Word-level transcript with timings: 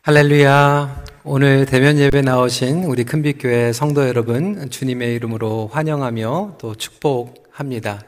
할렐루야. 0.00 1.04
오늘 1.22 1.66
대면 1.66 1.96
예배 1.98 2.22
나오신 2.22 2.84
우리 2.84 3.04
큰빛교회 3.04 3.72
성도 3.72 4.08
여러분, 4.08 4.68
주님의 4.68 5.14
이름으로 5.14 5.68
환영하며 5.68 6.56
또 6.58 6.74
축복합니다. 6.74 8.02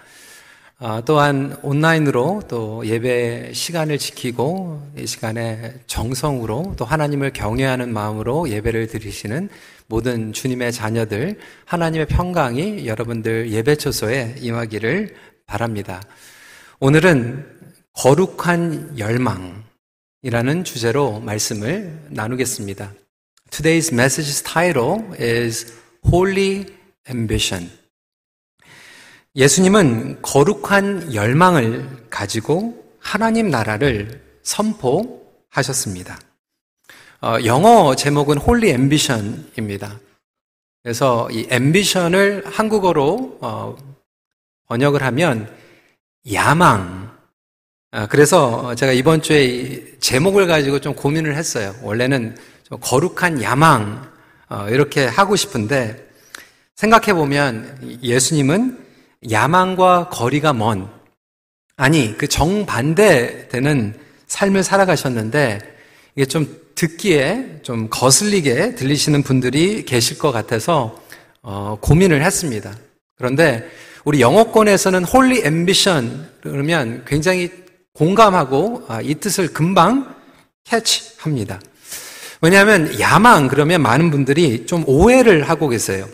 아, 0.79 1.03
또한 1.05 1.57
온라인으로 1.63 2.43
또 2.49 2.85
예배 2.85 3.53
시간을 3.53 3.99
지키고 3.99 4.83
이 4.99 5.07
시간에 5.07 5.75
정성으로 5.87 6.75
또 6.77 6.85
하나님을 6.85 7.33
경외하는 7.33 7.93
마음으로 7.93 8.49
예배를 8.49 8.89
드리시는 8.89 9.49
모든 9.87 10.33
주님의 10.33 10.73
자녀들, 10.73 11.39
하나님의 11.67 12.07
평강이 12.07 12.87
여러분들 12.89 13.53
예배 13.53 13.77
초소에 13.77 14.37
임하기를 14.39 15.15
바랍니다. 15.47 16.03
오늘은 16.81 17.47
거룩한 17.93 18.99
열망 18.99 19.64
이라는 20.25 20.65
주제로 20.65 21.21
말씀을 21.21 22.07
나누겠습니다. 22.09 22.95
Today's 23.51 23.93
message's 23.93 24.43
title 24.43 25.03
is 25.21 25.71
Holy 26.11 26.65
Ambition. 27.11 27.71
예수님은 29.37 30.23
거룩한 30.23 31.13
열망을 31.13 32.07
가지고 32.09 32.91
하나님 32.99 33.51
나라를 33.51 34.23
선포하셨습니다. 34.43 36.19
어, 37.21 37.37
영어 37.45 37.95
제목은 37.95 38.39
Holy 38.41 38.71
Ambition입니다. 38.71 40.01
그래서 40.83 41.31
이 41.33 41.47
ambition을 41.53 42.45
한국어로 42.47 43.41
어, 43.43 43.77
번역을 44.69 45.03
하면 45.03 45.55
야망. 46.33 47.04
아, 47.97 48.09
그래서 48.09 48.75
제가 48.75 48.91
이번 48.91 49.23
주에 49.23 49.85
제목을 50.01 50.49
가지고 50.49 50.81
좀 50.81 50.95
고민을 50.95 51.37
했어요. 51.37 51.73
원래는 51.81 52.37
좀 52.69 52.79
거룩한 52.81 53.41
야망 53.41 54.11
어, 54.49 54.67
이렇게 54.69 55.07
하고 55.07 55.37
싶은데 55.37 56.05
생각해 56.75 57.15
보면 57.15 58.01
예수님은 58.03 58.85
야망과 59.31 60.09
거리가 60.09 60.53
먼 60.55 60.89
아니 61.77 62.19
그 62.19 62.27
정반대 62.27 63.47
되는 63.49 63.95
삶을 64.27 64.65
살아가셨는데 64.65 65.61
이게 66.17 66.27
좀 66.27 66.53
듣기에 66.75 67.61
좀 67.63 67.87
거슬리게 67.91 68.75
들리시는 68.75 69.23
분들이 69.23 69.85
계실 69.85 70.19
것 70.19 70.33
같아서 70.33 71.01
어, 71.43 71.79
고민을 71.81 72.25
했습니다. 72.25 72.77
그런데 73.17 73.71
우리 74.05 74.21
영어권에서는 74.21 75.05
holy 75.05 75.43
ambition 75.45 76.29
그러면 76.43 77.05
굉장히 77.07 77.64
공감하고 77.95 78.85
아, 78.89 79.01
이 79.01 79.15
뜻을 79.15 79.53
금방 79.53 80.15
캐치합니다. 80.65 81.61
왜냐하면 82.43 82.99
야망 83.01 83.49
그러면 83.49 83.83
많은 83.83 84.11
분들이 84.11 84.67
좀 84.67 84.85
오해를 84.87 85.49
하고 85.49 85.69
계세요. 85.69 86.09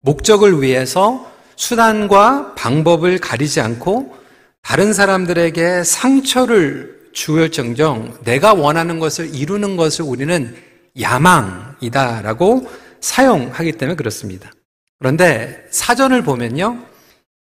목적을 0.00 0.62
위해서 0.62 1.30
수단과 1.56 2.54
방법을 2.54 3.18
가리지 3.18 3.60
않고 3.60 4.16
다른 4.62 4.92
사람들에게 4.92 5.84
상처를 5.84 7.10
주을지언정 7.12 8.16
내가 8.24 8.54
원하는 8.54 8.98
것을 8.98 9.34
이루는 9.34 9.76
것을 9.76 10.04
우리는 10.04 10.56
야망이다라고 10.98 12.70
사용하기 13.00 13.72
때문에 13.72 13.96
그렇습니다. 13.96 14.50
그런데 14.98 15.66
사전을 15.70 16.22
보면요. 16.22 16.78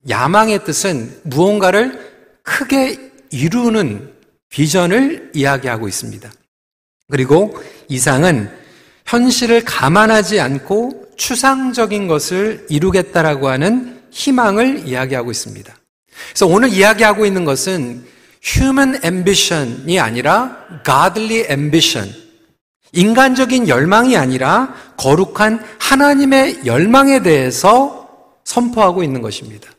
야망의 0.09 0.65
뜻은 0.65 1.21
무언가를 1.25 2.13
크게 2.43 3.12
이루는 3.33 4.13
비전을 4.51 5.33
이야기하고 5.35 5.89
있습니다. 5.89 6.31
그리고 7.11 7.55
이상은 7.89 8.51
현실을 9.07 9.65
감안하지 9.65 10.41
않고 10.41 11.09
추상적인 11.17 12.07
것을 12.07 12.67
이루겠다라고 12.69 13.49
하는 13.49 14.01
희망을 14.11 14.87
이야기하고 14.87 15.31
있습니다. 15.31 15.75
그래서 16.29 16.47
오늘 16.47 16.69
이야기하고 16.71 17.27
있는 17.27 17.45
것은 17.45 18.05
human 18.45 19.01
ambition이 19.05 19.99
아니라 19.99 20.67
godly 20.85 21.47
ambition. 21.51 22.13
인간적인 22.93 23.69
열망이 23.69 24.17
아니라 24.17 24.75
거룩한 24.99 25.65
하나님의 25.79 26.67
열망에 26.67 27.23
대해서 27.23 28.09
선포하고 28.45 29.03
있는 29.03 29.23
것입니다. 29.23 29.71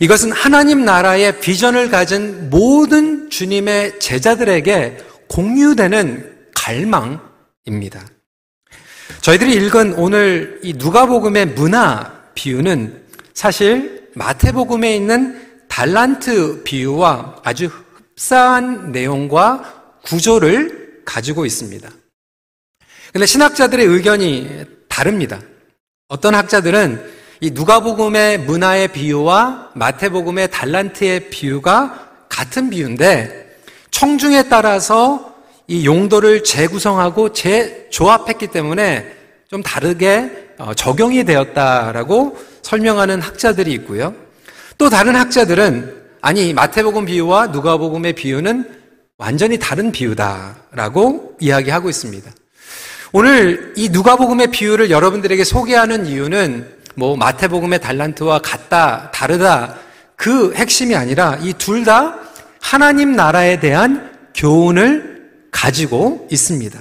이것은 0.00 0.32
하나님 0.32 0.84
나라의 0.84 1.40
비전을 1.40 1.90
가진 1.90 2.50
모든 2.50 3.30
주님의 3.30 4.00
제자들에게 4.00 4.98
공유되는 5.28 6.50
갈망입니다. 6.54 8.06
저희들이 9.20 9.54
읽은 9.54 9.94
오늘 9.94 10.60
이 10.62 10.74
누가복음의 10.74 11.46
문화 11.46 12.12
비유는 12.34 13.02
사실 13.34 14.08
마태복음에 14.14 14.94
있는 14.94 15.64
달란트 15.68 16.62
비유와 16.64 17.42
아주 17.44 17.66
흡사한 17.66 18.92
내용과 18.92 19.96
구조를 20.04 21.02
가지고 21.04 21.46
있습니다. 21.46 21.88
근데 23.12 23.26
신학자들의 23.26 23.84
의견이 23.86 24.64
다릅니다. 24.88 25.40
어떤 26.08 26.34
학자들은 26.34 27.17
이 27.40 27.52
누가복음의 27.52 28.38
문화의 28.40 28.88
비유와 28.88 29.70
마태복음의 29.74 30.50
달란트의 30.50 31.30
비유가 31.30 32.08
같은 32.28 32.68
비유인데 32.68 33.58
청중에 33.92 34.48
따라서 34.48 35.34
이 35.68 35.86
용도를 35.86 36.42
재구성하고 36.42 37.32
재조합했기 37.32 38.48
때문에 38.48 39.06
좀 39.48 39.62
다르게 39.62 40.48
어, 40.58 40.74
적용이 40.74 41.24
되었다라고 41.24 42.36
설명하는 42.62 43.20
학자들이 43.20 43.72
있고요. 43.74 44.14
또 44.76 44.90
다른 44.90 45.14
학자들은 45.14 45.96
아니 46.20 46.52
마태복음 46.52 47.04
비유와 47.04 47.48
누가복음의 47.48 48.14
비유는 48.14 48.68
완전히 49.16 49.58
다른 49.58 49.92
비유다라고 49.92 51.36
이야기하고 51.40 51.88
있습니다. 51.88 52.30
오늘 53.12 53.72
이 53.76 53.88
누가복음의 53.88 54.48
비유를 54.48 54.90
여러분들에게 54.90 55.44
소개하는 55.44 56.06
이유는 56.06 56.77
뭐 56.98 57.16
마태복음의 57.16 57.80
달란트와 57.80 58.40
같다, 58.40 59.12
다르다 59.12 59.76
그 60.16 60.52
핵심이 60.54 60.96
아니라 60.96 61.38
이 61.40 61.52
둘 61.54 61.84
다 61.84 62.18
하나님 62.60 63.12
나라에 63.14 63.60
대한 63.60 64.12
교훈을 64.34 65.46
가지고 65.52 66.26
있습니다. 66.30 66.76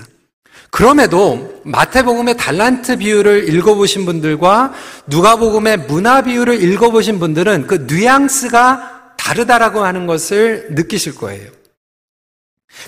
그럼에도 0.72 1.62
마태복음의 1.66 2.36
달란트 2.36 2.98
비유를 2.98 3.54
읽어보신 3.54 4.06
분들과 4.06 4.74
누가복음의 5.06 5.78
문화 5.88 6.24
비유를 6.24 6.64
읽어보신 6.64 7.20
분들은 7.20 7.68
그 7.68 7.86
뉘앙스가 7.88 9.14
다르다라고 9.18 9.86
하는 9.86 10.08
것을 10.08 10.70
느끼실 10.72 11.16
거예요. 11.16 11.52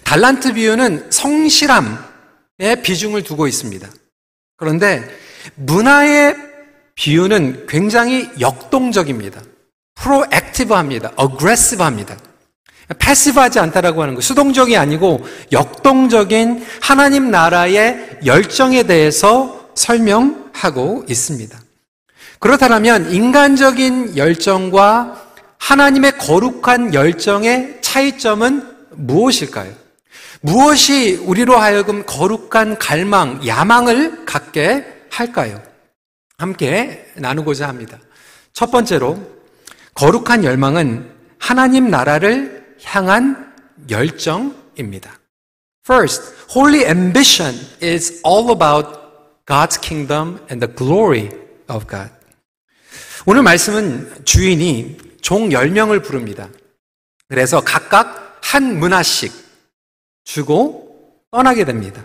달란트 0.03 0.53
비유는 0.53 1.11
성실함에 1.11 2.81
비중을 2.83 3.23
두고 3.23 3.47
있습니다. 3.47 3.87
그런데 4.57 5.07
문화의 5.55 6.48
비유는 6.99 7.65
굉장히 7.65 8.29
역동적입니다. 8.41 9.41
프로액티브합니다. 9.95 11.13
어그레시브합니다. 11.15 12.17
패시브하지 12.97 13.59
않다라고 13.59 14.01
하는 14.01 14.15
거. 14.15 14.21
수동적이 14.21 14.75
아니고 14.75 15.25
역동적인 15.53 16.65
하나님 16.81 17.31
나라의 17.31 18.19
열정에 18.25 18.83
대해서 18.83 19.69
설명하고 19.75 21.05
있습니다. 21.07 21.57
그렇다면 22.39 23.13
인간적인 23.13 24.17
열정과 24.17 25.23
하나님의 25.57 26.17
거룩한 26.17 26.93
열정의 26.93 27.77
차이점은 27.79 28.75
무엇일까요? 28.91 29.71
무엇이 30.41 31.15
우리로 31.23 31.55
하여금 31.55 32.03
거룩한 32.05 32.77
갈망, 32.77 33.47
야망을 33.47 34.25
갖게 34.25 34.85
할까요? 35.09 35.68
함께 36.39 37.05
나누고자 37.15 37.67
합니다. 37.67 37.99
첫 38.53 38.71
번째로, 38.71 39.21
거룩한 39.93 40.45
열망은 40.45 41.13
하나님 41.37 41.89
나라를 41.89 42.77
향한 42.83 43.53
열정입니다. 43.89 45.19
First, 45.87 46.33
holy 46.55 46.85
ambition 46.85 47.53
is 47.83 48.21
all 48.25 48.51
about 48.51 48.87
God's 49.45 49.79
kingdom 49.81 50.39
and 50.49 50.65
the 50.65 50.73
glory 50.73 51.29
of 51.69 51.85
God. 51.87 52.09
오늘 53.25 53.43
말씀은 53.43 54.23
주인이 54.23 54.97
종 55.21 55.49
10명을 55.49 56.03
부릅니다. 56.03 56.47
그래서 57.27 57.59
각각 57.59 58.39
한 58.41 58.79
문화씩 58.79 59.33
주고 60.23 61.19
떠나게 61.31 61.65
됩니다. 61.65 62.01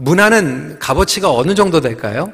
문화는 0.00 0.80
값어치가 0.80 1.30
어느 1.30 1.54
정도 1.54 1.80
될까요? 1.80 2.32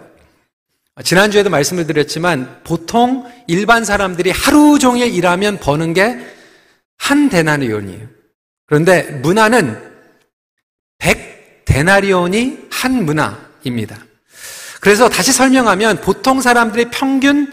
지난주에도 1.03 1.49
말씀을 1.49 1.87
드렸지만 1.87 2.61
보통 2.65 3.25
일반 3.47 3.85
사람들이 3.85 4.31
하루 4.31 4.79
종일 4.79 5.15
일하면 5.15 5.59
버는 5.59 5.94
게 5.94 6.33
한 7.03 7.29
데나리온이에요. 7.29 8.06
그런데 8.67 9.03
문화는 9.03 9.91
데나리온이 11.65 12.69
한 12.71 13.05
문화입니다. 13.05 13.99
그래서 14.81 15.09
다시 15.09 15.33
설명하면 15.33 16.00
보통 16.00 16.41
사람들이 16.41 16.91
평균 16.91 17.50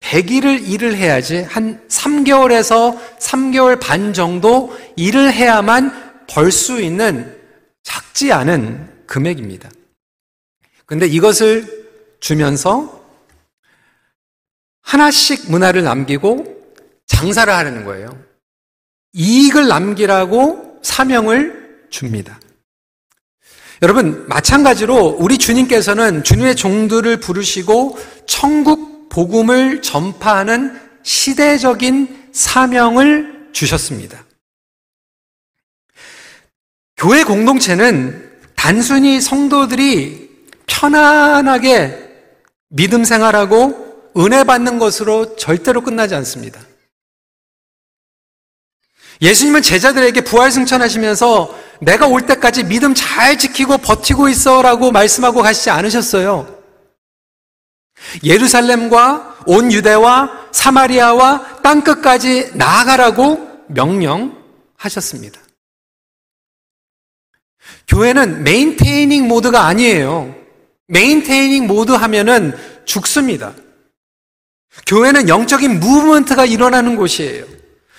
100일을 0.00 0.68
일을 0.68 0.96
해야지 0.96 1.42
한 1.42 1.80
3개월에서 1.88 2.98
3개월 3.18 3.80
반 3.80 4.12
정도 4.12 4.76
일을 4.96 5.32
해야만 5.32 6.26
벌 6.28 6.50
수 6.50 6.82
있는 6.82 7.34
작지 7.82 8.32
않은 8.32 9.06
금액입니다. 9.06 9.70
근데 10.86 11.06
이것을 11.06 11.85
주면서 12.20 13.04
하나씩 14.82 15.50
문화를 15.50 15.82
남기고 15.82 16.56
장사를 17.06 17.52
하려는 17.52 17.84
거예요. 17.84 18.18
이익을 19.12 19.66
남기라고 19.68 20.80
사명을 20.82 21.86
줍니다. 21.90 22.38
여러분, 23.82 24.26
마찬가지로 24.28 25.16
우리 25.18 25.38
주님께서는 25.38 26.24
주님의 26.24 26.56
종들을 26.56 27.20
부르시고 27.20 27.98
천국 28.26 29.08
복음을 29.08 29.82
전파하는 29.82 30.80
시대적인 31.02 32.30
사명을 32.32 33.48
주셨습니다. 33.52 34.24
교회 36.96 37.24
공동체는 37.24 38.30
단순히 38.54 39.20
성도들이 39.20 40.30
편안하게 40.66 42.05
믿음 42.68 43.04
생활하고 43.04 44.12
은혜 44.16 44.44
받는 44.44 44.78
것으로 44.78 45.36
절대로 45.36 45.82
끝나지 45.82 46.14
않습니다. 46.14 46.60
예수님은 49.22 49.62
제자들에게 49.62 50.22
부활 50.22 50.50
승천하시면서 50.50 51.58
내가 51.80 52.06
올 52.06 52.26
때까지 52.26 52.64
믿음 52.64 52.94
잘 52.94 53.38
지키고 53.38 53.78
버티고 53.78 54.28
있어 54.28 54.62
라고 54.62 54.90
말씀하고 54.90 55.42
가시지 55.42 55.70
않으셨어요. 55.70 56.54
예루살렘과 58.24 59.38
온 59.46 59.72
유대와 59.72 60.48
사마리아와 60.52 61.60
땅 61.62 61.82
끝까지 61.82 62.50
나아가라고 62.54 63.64
명령하셨습니다. 63.68 65.40
교회는 67.88 68.42
maintaining 68.44 69.26
mode가 69.26 69.66
아니에요. 69.66 70.34
maintaining 70.88 71.66
mode 71.66 71.92
하면은 71.92 72.56
죽습니다. 72.84 73.54
교회는 74.86 75.28
영적인 75.28 75.80
movement가 75.80 76.44
일어나는 76.44 76.96
곳이에요. 76.96 77.44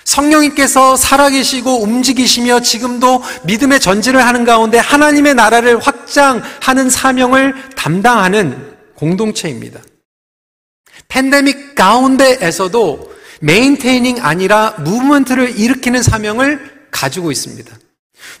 성령님께서 0.04 0.96
살아계시고 0.96 1.82
움직이시며 1.82 2.60
지금도 2.60 3.22
믿음의 3.44 3.78
전진을 3.80 4.24
하는 4.24 4.44
가운데 4.44 4.78
하나님의 4.78 5.34
나라를 5.34 5.78
확장하는 5.80 6.88
사명을 6.88 7.54
담당하는 7.76 8.74
공동체입니다. 8.94 9.80
팬데믹 11.08 11.74
가운데에서도 11.74 13.12
maintaining 13.40 14.18
아니라 14.20 14.74
movement를 14.78 15.58
일으키는 15.58 16.02
사명을 16.02 16.88
가지고 16.90 17.30
있습니다. 17.30 17.76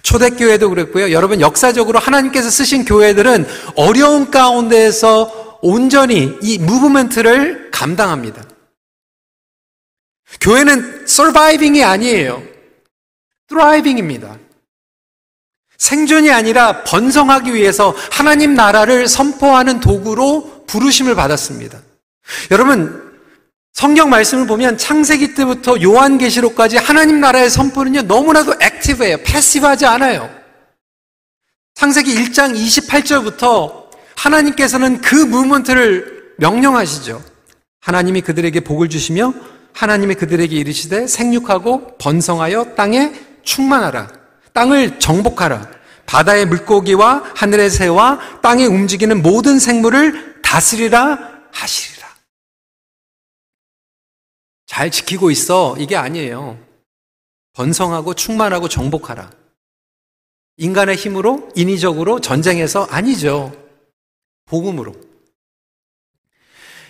초대교회도 0.02 0.70
그랬고요. 0.70 1.12
여러분 1.12 1.40
역사적으로 1.40 1.98
하나님께서 1.98 2.50
쓰신 2.50 2.84
교회들은 2.84 3.46
어려운 3.76 4.30
가운데에서 4.30 5.58
온전히 5.60 6.36
이 6.42 6.58
무브먼트를 6.58 7.70
감당합니다. 7.70 8.44
교회는 10.40 11.04
surviving이 11.08 11.82
아니에요. 11.84 12.42
thriving입니다. 13.48 14.36
생존이 15.78 16.30
아니라 16.30 16.84
번성하기 16.84 17.54
위해서 17.54 17.94
하나님 18.10 18.54
나라를 18.54 19.08
선포하는 19.08 19.80
도구로 19.80 20.64
부르심을 20.66 21.14
받았습니다. 21.14 21.80
여러분, 22.50 23.08
성경 23.72 24.10
말씀을 24.10 24.46
보면 24.46 24.76
창세기 24.76 25.34
때부터 25.34 25.80
요한계시록까지 25.80 26.78
하나님 26.78 27.20
나라의 27.20 27.48
선포는요, 27.48 28.02
너무나도 28.02 28.54
액 28.60 28.77
티브해요. 28.88 29.18
패시브하지 29.18 29.84
않아요. 29.86 30.30
창세기 31.74 32.14
1장 32.14 32.56
28절부터 32.56 33.88
하나님께서는 34.16 35.00
그 35.00 35.14
무먼트를 35.14 36.34
명령하시죠. 36.38 37.22
하나님이 37.80 38.22
그들에게 38.22 38.60
복을 38.60 38.88
주시며 38.88 39.34
하나님이 39.74 40.14
그들에게 40.14 40.56
이르시되 40.56 41.06
생육하고 41.06 41.98
번성하여 41.98 42.74
땅에 42.74 43.12
충만하라. 43.42 44.08
땅을 44.54 44.98
정복하라. 44.98 45.70
바다의 46.06 46.46
물고기와 46.46 47.32
하늘의 47.36 47.70
새와 47.70 48.40
땅에 48.40 48.64
움직이는 48.64 49.22
모든 49.22 49.58
생물을 49.58 50.40
다스리라 50.42 51.42
하시리라. 51.52 52.08
잘 54.66 54.90
지키고 54.90 55.30
있어. 55.30 55.76
이게 55.78 55.96
아니에요. 55.96 56.67
번성하고 57.58 58.14
충만하고 58.14 58.68
정복하라. 58.68 59.32
인간의 60.58 60.94
힘으로, 60.94 61.48
인위적으로 61.56 62.20
전쟁해서 62.20 62.84
아니죠. 62.84 63.52
복음으로. 64.46 64.94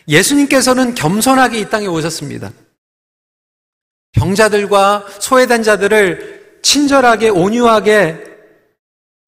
예수님께서는 0.08 0.94
겸손하게 0.94 1.60
이 1.60 1.70
땅에 1.70 1.86
오셨습니다. 1.86 2.52
병자들과 4.12 5.06
소외된 5.20 5.62
자들을 5.62 6.60
친절하게 6.62 7.30
온유하게 7.30 8.24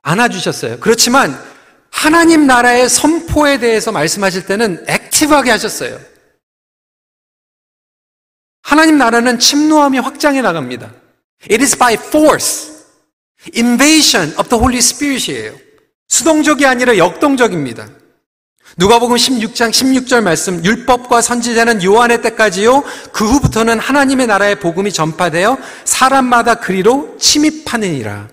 안아주셨어요. 0.02 0.80
그렇지만 0.80 1.42
하나님 1.90 2.46
나라의 2.46 2.90
선포에 2.90 3.58
대해서 3.58 3.92
말씀하실 3.92 4.44
때는 4.44 4.84
액티브하게 4.86 5.50
하셨어요. 5.52 5.98
하나님 8.62 8.98
나라는 8.98 9.38
침노함이 9.38 9.98
확장해 10.00 10.42
나갑니다. 10.42 10.99
It 11.48 11.62
is 11.62 11.76
by 11.76 11.94
force, 11.94 12.84
invasion 13.56 14.34
of 14.38 14.48
the 14.48 14.60
Holy 14.60 14.78
Spirit이에요. 14.78 15.54
수동적이 16.08 16.66
아니라 16.66 16.98
역동적입니다. 16.98 17.88
누가복음 18.76 19.16
16장 19.16 19.70
16절 19.70 20.22
말씀 20.22 20.64
율법과 20.64 21.22
선지자는 21.22 21.82
요한의 21.82 22.22
때까지요 22.22 22.82
그 23.12 23.28
후부터는 23.28 23.78
하나님의 23.78 24.26
나라의 24.26 24.60
복음이 24.60 24.92
전파되어 24.92 25.58
사람마다 25.84 26.56
그리로 26.56 27.16
침입하느니라. 27.18 28.28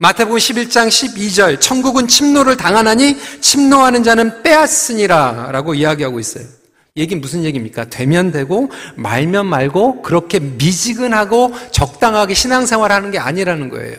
마태복음 0.00 0.38
11장 0.38 0.88
12절 0.88 1.60
천국은 1.60 2.06
침노를 2.06 2.56
당하나니 2.56 3.16
침노하는 3.40 4.02
자는 4.02 4.42
빼앗으니라라고 4.42 5.74
이야기하고 5.74 6.20
있어요. 6.20 6.57
얘기 6.98 7.14
무슨 7.14 7.44
얘기입니까? 7.44 7.84
되면 7.84 8.32
되고 8.32 8.70
말면 8.96 9.46
말고 9.46 10.02
그렇게 10.02 10.40
미지근하고 10.40 11.54
적당하게 11.70 12.34
신앙생활하는 12.34 13.10
게 13.10 13.18
아니라는 13.18 13.68
거예요. 13.68 13.96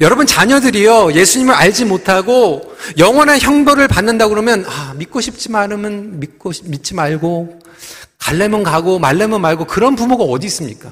여러분 0.00 0.26
자녀들이요 0.26 1.12
예수님을 1.14 1.54
알지 1.54 1.84
못하고 1.84 2.74
영원한 2.96 3.40
형벌을 3.40 3.88
받는다 3.88 4.28
그러면 4.28 4.64
아, 4.66 4.94
믿고 4.96 5.20
싶지 5.20 5.48
않으면 5.52 6.20
믿고 6.20 6.52
믿지 6.64 6.94
말고 6.94 7.58
갈래면 8.18 8.62
가고 8.62 8.98
말래면 8.98 9.40
말고 9.40 9.64
그런 9.66 9.96
부모가 9.96 10.24
어디 10.24 10.46
있습니까? 10.46 10.90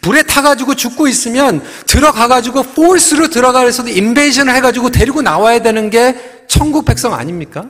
불에 0.00 0.22
타가지고 0.22 0.74
죽고 0.74 1.08
있으면 1.08 1.62
들어가가지고 1.86 2.62
포스로 2.62 3.28
들어가서도 3.28 3.88
인베이션을 3.88 4.54
해가지고 4.54 4.90
데리고 4.90 5.22
나와야 5.22 5.62
되는 5.62 5.90
게 5.90 6.14
천국 6.48 6.84
백성 6.84 7.14
아닙니까? 7.14 7.66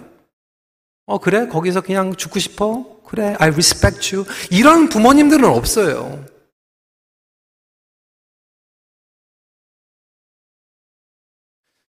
어 1.11 1.19
그래 1.19 1.49
거기서 1.49 1.81
그냥 1.81 2.14
죽고 2.14 2.38
싶어 2.38 2.87
그래 3.05 3.35
I 3.40 3.49
respect 3.49 4.14
you 4.14 4.25
이런 4.49 4.88
부모님들은 4.88 5.45
없어요. 5.45 6.25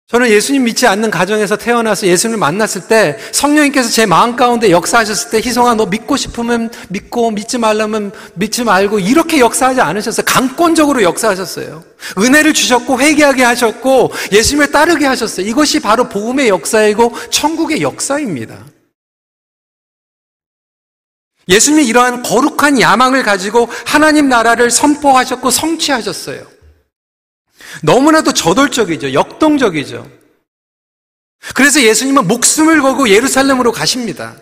저는 0.09 0.31
예수님 0.31 0.65
믿지 0.65 0.87
않는 0.87 1.11
가정에서 1.11 1.57
태어나서 1.57 2.07
예수님을 2.07 2.39
만났을 2.39 2.89
때 2.89 3.19
성령님께서 3.31 3.91
제 3.91 4.07
마음 4.07 4.37
가운데 4.37 4.71
역사하셨을 4.71 5.31
때 5.31 5.37
희성아 5.47 5.75
너 5.75 5.85
믿고 5.85 6.17
싶으면 6.17 6.71
믿고 6.89 7.31
믿지 7.31 7.59
말라면 7.59 8.13
믿지 8.35 8.65
말고 8.65 9.01
이렇게 9.01 9.39
역사하지 9.39 9.83
않으셨어요. 9.83 10.25
강권적으로 10.25 11.03
역사하셨어요. 11.03 11.85
은혜를 12.19 12.55
주셨고 12.55 12.99
회개하게 12.99 13.45
하셨고 13.45 14.13
예수님을 14.33 14.71
따르게 14.71 15.05
하셨어요. 15.05 15.47
이것이 15.47 15.79
바로 15.81 16.09
복음의 16.09 16.49
역사이고 16.49 17.15
천국의 17.29 17.83
역사입니다. 17.83 18.80
예수님이 21.51 21.87
이러한 21.87 22.23
거룩한 22.23 22.81
야망을 22.81 23.23
가지고 23.23 23.69
하나님 23.85 24.29
나라를 24.29 24.71
선포하셨고 24.71 25.51
성취하셨어요. 25.51 26.47
너무나도 27.83 28.33
저돌적이죠. 28.33 29.13
역동적이죠. 29.13 30.11
그래서 31.55 31.83
예수님은 31.83 32.29
목숨을 32.29 32.81
걸고 32.81 33.09
예루살렘으로 33.09 33.73
가십니다. 33.73 34.37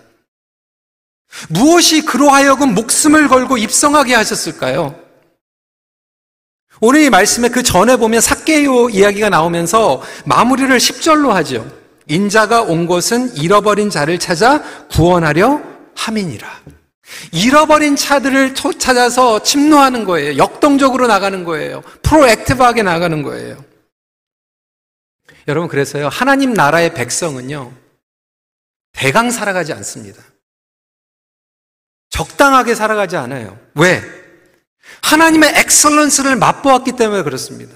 무엇이 1.48 2.02
그로 2.02 2.30
하여금 2.30 2.74
목숨을 2.74 3.28
걸고 3.28 3.58
입성하게 3.58 4.14
하셨을까요? 4.14 4.98
오늘 6.80 7.02
이 7.02 7.10
말씀에 7.10 7.48
그 7.48 7.62
전에 7.62 7.96
보면 7.96 8.20
사케오 8.20 8.90
이야기가 8.90 9.30
나오면서 9.30 10.02
마무리를 10.24 10.76
10절로 10.76 11.30
하죠. 11.30 11.68
인자가 12.06 12.62
온 12.62 12.86
것은 12.86 13.36
잃어버린 13.36 13.90
자를 13.90 14.18
찾아 14.18 14.62
구원하려 14.88 15.60
함이니라. 15.94 16.77
잃어버린 17.32 17.96
차들을 17.96 18.54
찾아서 18.54 19.42
침노하는 19.42 20.04
거예요. 20.04 20.36
역동적으로 20.36 21.06
나가는 21.06 21.44
거예요. 21.44 21.82
프로액티브하게 22.02 22.82
나가는 22.82 23.22
거예요. 23.22 23.64
여러분, 25.46 25.68
그래서요, 25.68 26.08
하나님 26.08 26.52
나라의 26.52 26.94
백성은요, 26.94 27.72
대강 28.92 29.30
살아가지 29.30 29.72
않습니다. 29.72 30.22
적당하게 32.10 32.74
살아가지 32.74 33.16
않아요. 33.16 33.58
왜? 33.74 34.02
하나님의 35.02 35.52
excellence를 35.56 36.36
맛보았기 36.36 36.92
때문에 36.92 37.22
그렇습니다. 37.22 37.74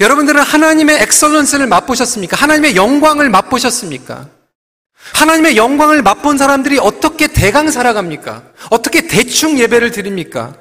여러분들은 0.00 0.40
하나님의 0.40 1.02
excellence를 1.02 1.66
맛보셨습니까? 1.66 2.36
하나님의 2.36 2.76
영광을 2.76 3.28
맛보셨습니까? 3.28 4.28
하나님의 5.14 5.56
영광을 5.56 6.02
맛본 6.02 6.38
사람들이 6.38 6.78
어떻게 6.78 7.26
대강 7.26 7.70
살아갑니까? 7.70 8.52
어떻게 8.70 9.06
대충 9.06 9.58
예배를 9.58 9.90
드립니까? 9.90 10.56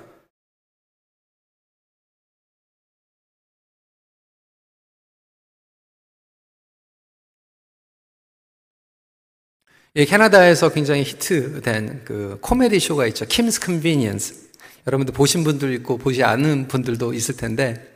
예, 9.96 10.06
캐나다에서 10.06 10.70
굉장히 10.70 11.04
히트된 11.04 12.06
그 12.06 12.38
코미디 12.42 12.80
쇼가 12.80 13.08
있죠. 13.08 13.26
Kim's 13.26 13.60
Convenience. 13.60 14.50
여러분들 14.88 15.14
보신 15.14 15.44
분들 15.44 15.74
있고 15.76 15.98
보지 15.98 16.24
않은 16.24 16.68
분들도 16.68 17.14
있을 17.14 17.36
텐데 17.36 17.92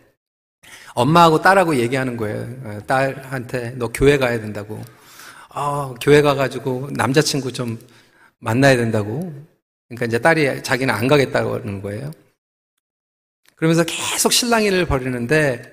엄마하고 0.96 1.42
딸하고 1.42 1.76
얘기하는 1.78 2.18
거예요. 2.18 2.42
어, 2.64 2.80
딸한테 2.88 3.76
너 3.78 3.90
교회 3.94 4.18
가야 4.18 4.40
된다고. 4.40 4.82
아, 5.56 5.94
교회 6.02 6.24
가가지고 6.24 6.90
남자친구 6.94 7.54
좀 7.54 7.80
만나야 8.40 8.76
된다고. 8.76 9.32
그러니까 9.88 10.08
이제 10.08 10.20
딸이 10.20 10.64
자기는 10.64 10.94
안 10.94 11.08
가겠다고 11.08 11.54
하는 11.54 11.82
거예요. 11.82 12.12
그러면서 13.56 13.84
계속 13.84 14.34
실랑이를 14.34 14.88
벌이는데 14.88 15.72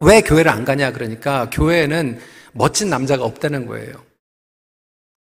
왜 0.00 0.20
교회를 0.20 0.50
안 0.50 0.66
가냐 0.66 0.92
그러니까 0.92 1.48
교회에는 1.50 2.20
멋진 2.52 2.90
남자가 2.90 3.24
없다는 3.24 3.66
거예요. 3.66 4.04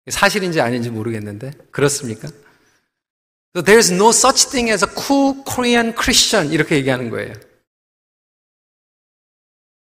사실인지 0.10 0.60
아닌지 0.60 0.90
모르겠는데 0.90 1.52
그렇습니까? 1.70 2.30
So 3.56 3.64
there's 3.64 3.94
no 3.94 4.10
such 4.10 4.50
thing 4.50 4.72
as 4.72 4.84
a 4.84 4.90
cool 4.96 5.44
Korean 5.44 5.94
Christian 5.94 6.52
이렇게 6.52 6.78
얘기하는 6.78 7.12
거예요. 7.12 7.34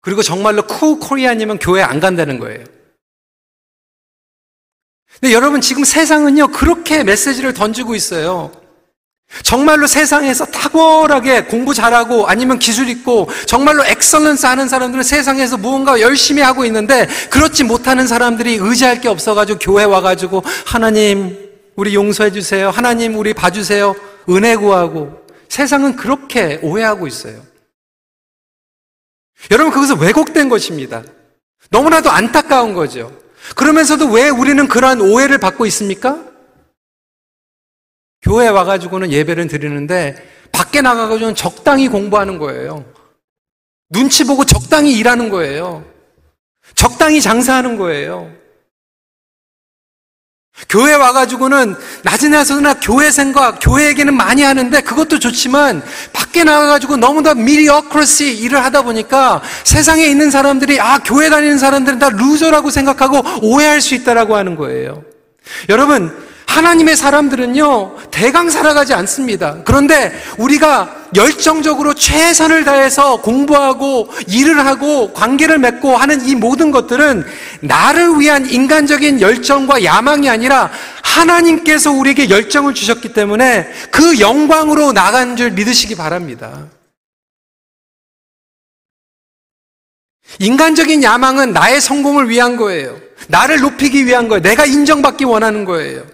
그리고 0.00 0.22
정말로 0.22 0.62
cool 0.66 0.98
Korean이면 0.98 1.60
교회 1.60 1.82
안 1.82 2.00
간다는 2.00 2.40
거예요. 2.40 2.64
근데 5.20 5.32
여러분 5.32 5.60
지금 5.60 5.84
세상은요 5.84 6.48
그렇게 6.48 7.04
메시지를 7.04 7.54
던지고 7.54 7.94
있어요. 7.94 8.50
정말로 9.42 9.86
세상에서 9.86 10.44
탁월하게 10.46 11.44
공부 11.44 11.74
잘하고 11.74 12.26
아니면 12.28 12.58
기술 12.58 12.88
있고 12.88 13.28
정말로 13.46 13.84
엑설런스 13.84 14.46
하는 14.46 14.68
사람들은 14.68 15.02
세상에서 15.02 15.56
무언가 15.56 16.00
열심히 16.00 16.40
하고 16.42 16.64
있는데 16.66 17.08
그렇지 17.30 17.64
못하는 17.64 18.06
사람들이 18.06 18.58
의지할 18.60 19.00
게 19.00 19.08
없어가지고 19.08 19.58
교회 19.58 19.84
와가지고 19.84 20.42
하나님 20.66 21.36
우리 21.74 21.94
용서해 21.94 22.30
주세요. 22.30 22.70
하나님 22.70 23.16
우리 23.16 23.34
봐주세요. 23.34 23.96
은혜 24.28 24.54
구하고 24.56 25.24
세상은 25.48 25.96
그렇게 25.96 26.60
오해하고 26.62 27.06
있어요. 27.06 27.42
여러분 29.50 29.72
그것은 29.72 29.98
왜곡된 29.98 30.48
것입니다. 30.48 31.02
너무나도 31.70 32.10
안타까운 32.10 32.72
거죠. 32.72 33.23
그러면서도 33.56 34.10
왜 34.10 34.28
우리는 34.28 34.66
그러한 34.66 35.00
오해를 35.00 35.38
받고 35.38 35.66
있습니까? 35.66 36.24
교회 38.22 38.48
와가지고는 38.48 39.12
예배를 39.12 39.48
드리는데 39.48 40.16
밖에 40.50 40.80
나가가지고는 40.80 41.34
적당히 41.34 41.88
공부하는 41.88 42.38
거예요. 42.38 42.84
눈치 43.90 44.24
보고 44.24 44.44
적당히 44.44 44.96
일하는 44.96 45.28
거예요. 45.28 45.84
적당히 46.74 47.20
장사하는 47.20 47.76
거예요. 47.76 48.34
교회 50.68 50.94
와가지고는 50.94 51.74
앉으나 52.02 52.44
서나 52.44 52.74
교회 52.74 53.10
생각, 53.10 53.58
교회 53.60 53.82
얘기는 53.82 54.14
많이 54.14 54.42
하는데 54.42 54.80
그것도 54.80 55.18
좋지만 55.18 55.82
밖에 56.12 56.44
나가가지고 56.44 56.96
너무나 56.96 57.34
mediocrity 57.34 58.36
일을 58.38 58.64
하다 58.64 58.82
보니까 58.82 59.42
세상에 59.64 60.04
있는 60.04 60.30
사람들이 60.30 60.80
아, 60.80 60.98
교회 60.98 61.28
다니는 61.28 61.58
사람들은 61.58 61.98
다 61.98 62.08
loser라고 62.08 62.70
생각하고 62.70 63.20
오해할 63.42 63.80
수 63.80 63.94
있다라고 63.94 64.36
하는 64.36 64.54
거예요. 64.54 65.02
여러분, 65.68 66.24
하나님의 66.46 66.96
사람들은요, 66.96 67.96
대강 68.12 68.48
살아가지 68.48 68.94
않습니다. 68.94 69.56
그런데 69.64 70.12
우리가 70.38 71.04
열정적으로 71.16 71.94
최선을 71.94 72.64
다해서 72.64 73.16
공부하고 73.16 74.08
일을 74.28 74.64
하고 74.64 75.12
관계를 75.12 75.58
맺고 75.58 75.96
하는 75.96 76.26
이 76.26 76.34
모든 76.34 76.70
것들은 76.70 77.24
나를 77.64 78.20
위한 78.20 78.48
인간적인 78.48 79.20
열정과 79.20 79.84
야망이 79.84 80.28
아니라 80.28 80.70
하나님께서 81.02 81.90
우리에게 81.92 82.28
열정을 82.28 82.74
주셨기 82.74 83.12
때문에 83.12 83.70
그 83.90 84.20
영광으로 84.20 84.92
나간 84.92 85.36
줄 85.36 85.50
믿으시기 85.52 85.94
바랍니다. 85.94 86.66
인간적인 90.40 91.02
야망은 91.02 91.52
나의 91.52 91.80
성공을 91.80 92.28
위한 92.28 92.56
거예요. 92.56 92.98
나를 93.28 93.60
높이기 93.60 94.04
위한 94.06 94.28
거예요. 94.28 94.42
내가 94.42 94.66
인정받기 94.66 95.24
원하는 95.24 95.64
거예요. 95.64 96.04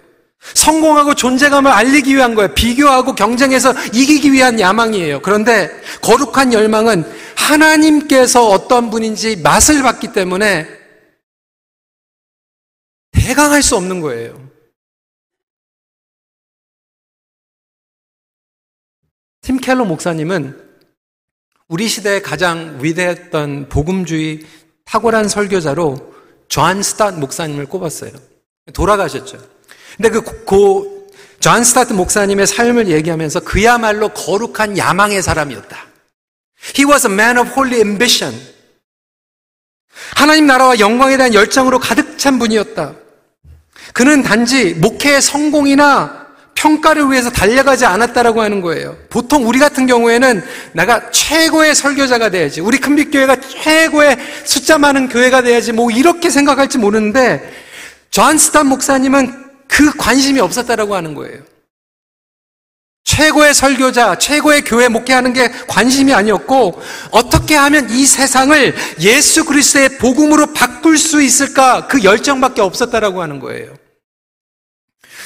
성공하고 0.54 1.14
존재감을 1.14 1.70
알리기 1.70 2.14
위한 2.14 2.34
거예요. 2.34 2.54
비교하고 2.54 3.14
경쟁해서 3.14 3.72
이기기 3.92 4.32
위한 4.32 4.60
야망이에요. 4.60 5.20
그런데 5.22 5.70
거룩한 6.02 6.52
열망은 6.52 7.04
하나님께서 7.34 8.48
어떤 8.48 8.90
분인지 8.90 9.36
맛을 9.42 9.82
봤기 9.82 10.12
때문에 10.12 10.79
대강할 13.30 13.62
수 13.62 13.76
없는 13.76 14.00
거예요. 14.00 14.50
팀 19.40 19.58
켈러 19.58 19.84
목사님은 19.84 20.68
우리 21.68 21.86
시대에 21.86 22.22
가장 22.22 22.80
위대했던 22.82 23.68
복음주의 23.68 24.44
탁월한 24.84 25.28
설교자로 25.28 26.12
존 26.48 26.82
스토트 26.82 27.20
목사님을 27.20 27.66
꼽았어요. 27.66 28.10
돌아가셨죠. 28.74 29.38
근데 29.96 30.08
그, 30.10 30.44
그, 30.44 31.08
존 31.38 31.62
스토트 31.62 31.92
목사님의 31.92 32.48
삶을 32.48 32.88
얘기하면서 32.88 33.40
그야말로 33.40 34.08
거룩한 34.08 34.76
야망의 34.76 35.22
사람이었다. 35.22 35.86
He 36.76 36.84
was 36.84 37.06
a 37.06 37.12
man 37.12 37.38
of 37.38 37.48
holy 37.50 37.80
ambition. 37.80 38.36
하나님 40.16 40.48
나라와 40.48 40.80
영광에 40.80 41.16
대한 41.16 41.32
열정으로 41.32 41.78
가득 41.78 42.18
찬 42.18 42.40
분이었다. 42.40 43.09
그는 43.92 44.22
단지 44.22 44.74
목회의 44.74 45.20
성공이나 45.20 46.20
평가를 46.54 47.10
위해서 47.10 47.30
달려가지 47.30 47.86
않았다라고 47.86 48.42
하는 48.42 48.60
거예요. 48.60 48.96
보통 49.08 49.48
우리 49.48 49.58
같은 49.58 49.86
경우에는 49.86 50.42
내가 50.72 51.10
최고의 51.10 51.74
설교자가 51.74 52.28
돼야지, 52.30 52.60
우리 52.60 52.78
큰빛교회가 52.78 53.36
최고의 53.40 54.18
숫자 54.44 54.76
많은 54.76 55.08
교회가 55.08 55.42
돼야지, 55.42 55.72
뭐 55.72 55.90
이렇게 55.90 56.28
생각할지 56.28 56.76
모르는데, 56.76 57.50
존 58.10 58.36
스토트 58.36 58.66
목사님은 58.66 59.32
그 59.68 59.96
관심이 59.96 60.40
없었다라고 60.40 60.94
하는 60.94 61.14
거예요. 61.14 61.40
최고의 63.04 63.54
설교자, 63.54 64.18
최고의 64.18 64.62
교회 64.62 64.88
목회하는 64.88 65.32
게 65.32 65.50
관심이 65.66 66.12
아니었고 66.12 66.80
어떻게 67.10 67.56
하면 67.56 67.88
이 67.90 68.04
세상을 68.04 68.74
예수 69.00 69.44
그리스도의 69.44 69.98
복음으로 69.98 70.52
바꿀 70.52 70.98
수 70.98 71.22
있을까 71.22 71.86
그 71.86 72.04
열정밖에 72.04 72.60
없었다라고 72.60 73.22
하는 73.22 73.40
거예요. 73.40 73.79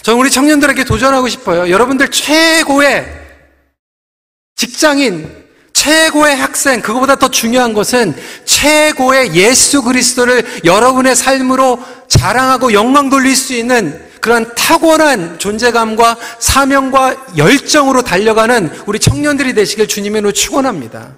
저는 0.04 0.20
우리 0.20 0.30
청년들에게 0.30 0.84
도전하고 0.84 1.28
싶어요. 1.28 1.70
여러분들 1.70 2.11
최고의 2.11 3.06
직장인, 4.54 5.34
최고의 5.73 6.37
학생, 6.37 6.82
그거보다 6.82 7.16
더 7.16 7.28
중요한 7.28 7.73
것은 7.73 8.14
최고의 8.44 9.34
예수 9.34 9.82
그리스도를 9.82 10.44
여러분의 10.66 11.16
삶으로 11.16 11.82
자랑하고 12.06 12.75
영광 12.75 13.08
돌릴 13.08 13.34
수 13.34 13.54
있는 13.54 13.99
그런 14.20 14.54
탁월한 14.54 15.38
존재감과 15.38 16.18
사명과 16.38 17.28
열정으로 17.38 18.02
달려가는 18.02 18.82
우리 18.84 18.99
청년들이 18.99 19.54
되시길 19.54 19.88
주님의 19.88 20.34
축원합니다. 20.34 21.14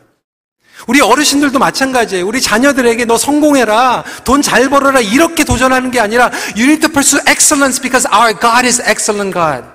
우리 0.87 1.01
어르신들도 1.01 1.59
마찬가지예요. 1.59 2.27
우리 2.27 2.41
자녀들에게 2.41 3.05
너 3.07 3.17
성공해라, 3.17 4.05
돈 4.25 4.43
잘 4.43 4.69
벌어라 4.69 5.01
이렇게 5.01 5.43
도전하는 5.45 5.91
게 5.91 5.99
아니라 6.01 6.31
you 6.57 6.65
need 6.65 6.81
to 6.81 6.89
pursue 6.91 7.21
excellence 7.29 7.81
because 7.81 8.07
our 8.15 8.39
God 8.39 8.67
is 8.67 8.81
excellent 8.83 9.33
God. 9.33 9.67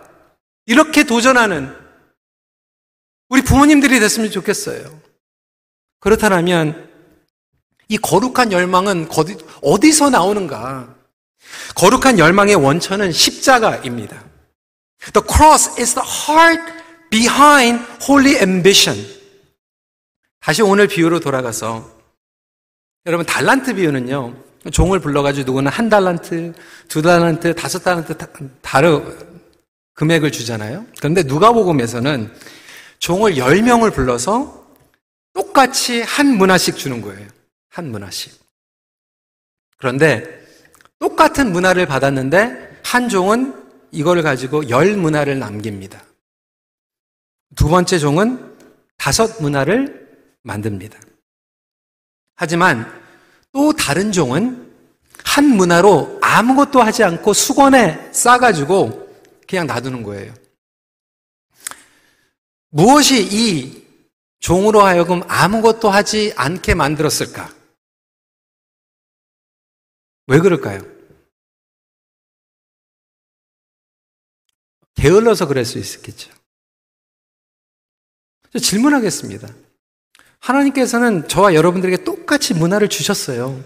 이렇게 0.66 1.04
도전하는 1.04 1.76
우리 3.30 3.42
부모님들이 3.42 4.00
됐으면 4.00 4.32
좋겠어요. 4.32 5.02
그렇다면 6.00 6.90
이 7.88 7.98
거룩한 7.98 8.52
열망은 8.52 9.10
어디서 9.62 10.10
나오는가? 10.10 10.96
거룩한 11.76 12.20
열망의 12.20 12.56
원천은 12.56 13.12
십자가입니다. 13.12 14.24
The 15.14 15.28
cross 15.28 15.82
is 15.82 15.96
the 15.96 16.08
heart 16.08 16.62
behind 17.10 17.84
holy 18.08 18.38
ambition. 18.38 19.21
다시 20.42 20.64
오늘 20.64 20.88
비유로 20.88 21.20
돌아가서 21.20 21.90
여러분 23.06 23.26
달란트 23.26 23.76
비유는요. 23.76 24.36
종을 24.72 25.00
불러가지고 25.00 25.46
누구는 25.46 25.72
한 25.72 25.88
달란트, 25.90 26.54
두 26.88 27.02
달란트, 27.02 27.56
다섯 27.56 27.80
달란트 27.80 28.18
다른 28.62 29.40
금액을 29.94 30.32
주잖아요. 30.32 30.86
그런데 30.98 31.24
누가복음에서는 31.24 32.34
종을 33.00 33.38
열 33.38 33.62
명을 33.62 33.92
불러서 33.92 34.68
똑같이 35.34 36.02
한 36.02 36.28
문화씩 36.38 36.76
주는 36.76 37.02
거예요. 37.02 37.28
한 37.70 37.90
문화씩. 37.92 38.34
그런데 39.78 40.42
똑같은 41.00 41.52
문화를 41.52 41.86
받았는데 41.86 42.82
한 42.84 43.10
종은 43.10 43.56
이걸 43.92 44.22
가지고 44.24 44.70
열 44.70 44.96
문화를 44.96 45.38
남깁니다. 45.40 46.04
두 47.56 47.68
번째 47.68 48.00
종은 48.00 48.56
다섯 48.98 49.42
문화를 49.42 50.01
만듭니다. 50.44 51.00
하지만 52.36 52.86
또 53.52 53.74
다른 53.74 54.12
종은 54.12 54.72
한 55.26 55.46
문화로 55.46 56.20
아무것도 56.22 56.82
하지 56.82 57.04
않고 57.04 57.34
수건에 57.34 58.12
싸가지고 58.12 59.10
그냥 59.48 59.68
놔두는 59.68 60.04
거예요. 60.04 60.34
무엇이 62.70 63.22
이 63.22 63.88
종으로 64.40 64.82
하여금 64.82 65.22
아무것도 65.28 65.90
하지 65.90 66.34
않게 66.36 66.74
만들었을까? 66.74 67.54
왜 70.28 70.40
그럴까요? 70.40 70.82
게을러서 74.96 75.48
그럴 75.48 75.66
수 75.66 75.78
있었겠죠. 75.78 76.32
질문하겠습니다. 78.60 79.48
하나님께서는 80.42 81.28
저와 81.28 81.54
여러분들에게 81.54 82.04
똑같이 82.04 82.54
문화를 82.54 82.90
주셨어요. 82.90 83.64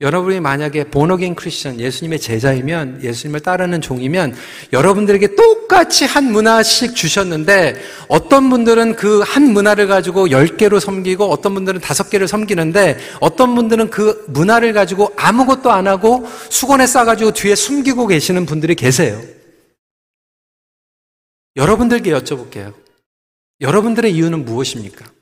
여러분이 0.00 0.38
만약에 0.38 0.90
보너겐 0.90 1.34
크리스천, 1.34 1.80
예수님의 1.80 2.20
제자이면, 2.20 3.02
예수님을 3.02 3.40
따르는 3.40 3.80
종이면, 3.80 4.36
여러분들에게 4.72 5.34
똑같이 5.34 6.04
한 6.04 6.30
문화씩 6.30 6.94
주셨는데, 6.94 7.74
어떤 8.06 8.48
분들은 8.48 8.94
그 8.94 9.22
한 9.24 9.52
문화를 9.52 9.88
가지고 9.88 10.30
열 10.30 10.56
개로 10.56 10.78
섬기고, 10.78 11.24
어떤 11.24 11.52
분들은 11.54 11.80
다섯 11.80 12.10
개를 12.10 12.28
섬기는데, 12.28 12.96
어떤 13.18 13.56
분들은 13.56 13.90
그 13.90 14.24
문화를 14.28 14.72
가지고 14.72 15.12
아무것도 15.16 15.72
안 15.72 15.88
하고, 15.88 16.24
수건에 16.48 16.86
싸가지고 16.86 17.32
뒤에 17.32 17.56
숨기고 17.56 18.06
계시는 18.06 18.46
분들이 18.46 18.76
계세요. 18.76 19.20
여러분들께 21.56 22.12
여쭤볼게요. 22.12 22.72
여러분들의 23.60 24.14
이유는 24.14 24.44
무엇입니까? 24.44 25.17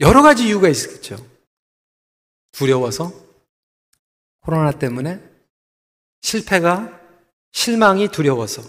여러 0.00 0.22
가지 0.22 0.46
이유가 0.46 0.68
있겠죠. 0.68 1.16
두려워서, 2.52 3.12
코로나 4.40 4.72
때문에, 4.72 5.20
실패가, 6.20 7.00
실망이 7.52 8.08
두려워서. 8.08 8.62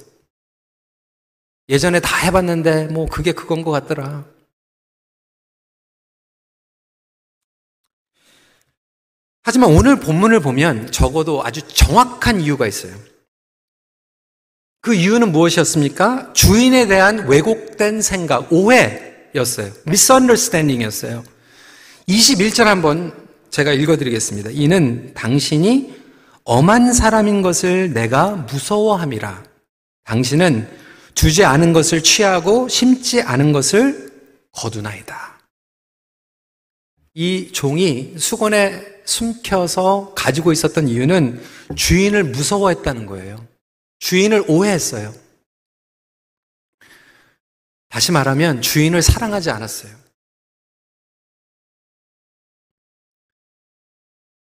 예전에 1.70 2.00
다 2.00 2.18
해봤는데, 2.18 2.88
뭐, 2.88 3.08
그게 3.08 3.34
그건 3.34 3.62
것 3.62 3.72
같더라. 3.72 4.26
하지만 9.44 9.74
오늘 9.74 10.00
본문을 10.00 10.42
보면 10.42 10.92
적어도 10.92 11.42
아주 11.44 11.66
정확한 11.66 12.42
이유가 12.42 12.68
있어요. 12.68 12.94
그 14.82 14.94
이유는 14.94 15.32
무엇이었습니까? 15.32 16.34
주인에 16.34 16.88
대한 16.88 17.28
왜곡된 17.28 18.02
생각, 18.02 18.52
오해, 18.52 19.07
였어요. 19.36 19.72
misunderstanding이었어요. 19.88 21.24
21절 22.08 22.64
한번 22.64 23.14
제가 23.50 23.74
읽어드리겠습니다. 23.74 24.52
이는 24.52 25.14
당신이 25.14 25.96
엄한 26.44 26.94
사람인 26.94 27.42
것을 27.42 27.94
내가 27.94 28.32
무서워함이라. 28.32 29.44
당신은 30.06 30.70
주지 31.14 31.44
않은 31.44 31.74
것을 31.74 32.02
취하고 32.04 32.70
심지 32.70 33.22
않은 33.22 33.52
것을 33.52 34.12
거두나이다. 34.52 35.40
이 37.16 37.50
종이 37.52 38.14
수건에 38.18 38.82
숨겨서 39.06 40.14
가지고 40.16 40.52
있었던 40.52 40.88
이유는 40.88 41.42
주인을 41.76 42.24
무서워했다는 42.26 43.08
거예요. 43.08 43.44
주인을 44.00 44.44
오해했어요. 44.48 45.14
다시 47.98 48.12
말하면 48.12 48.62
주인을 48.62 49.02
사랑하지 49.02 49.50
않았어요. 49.50 49.92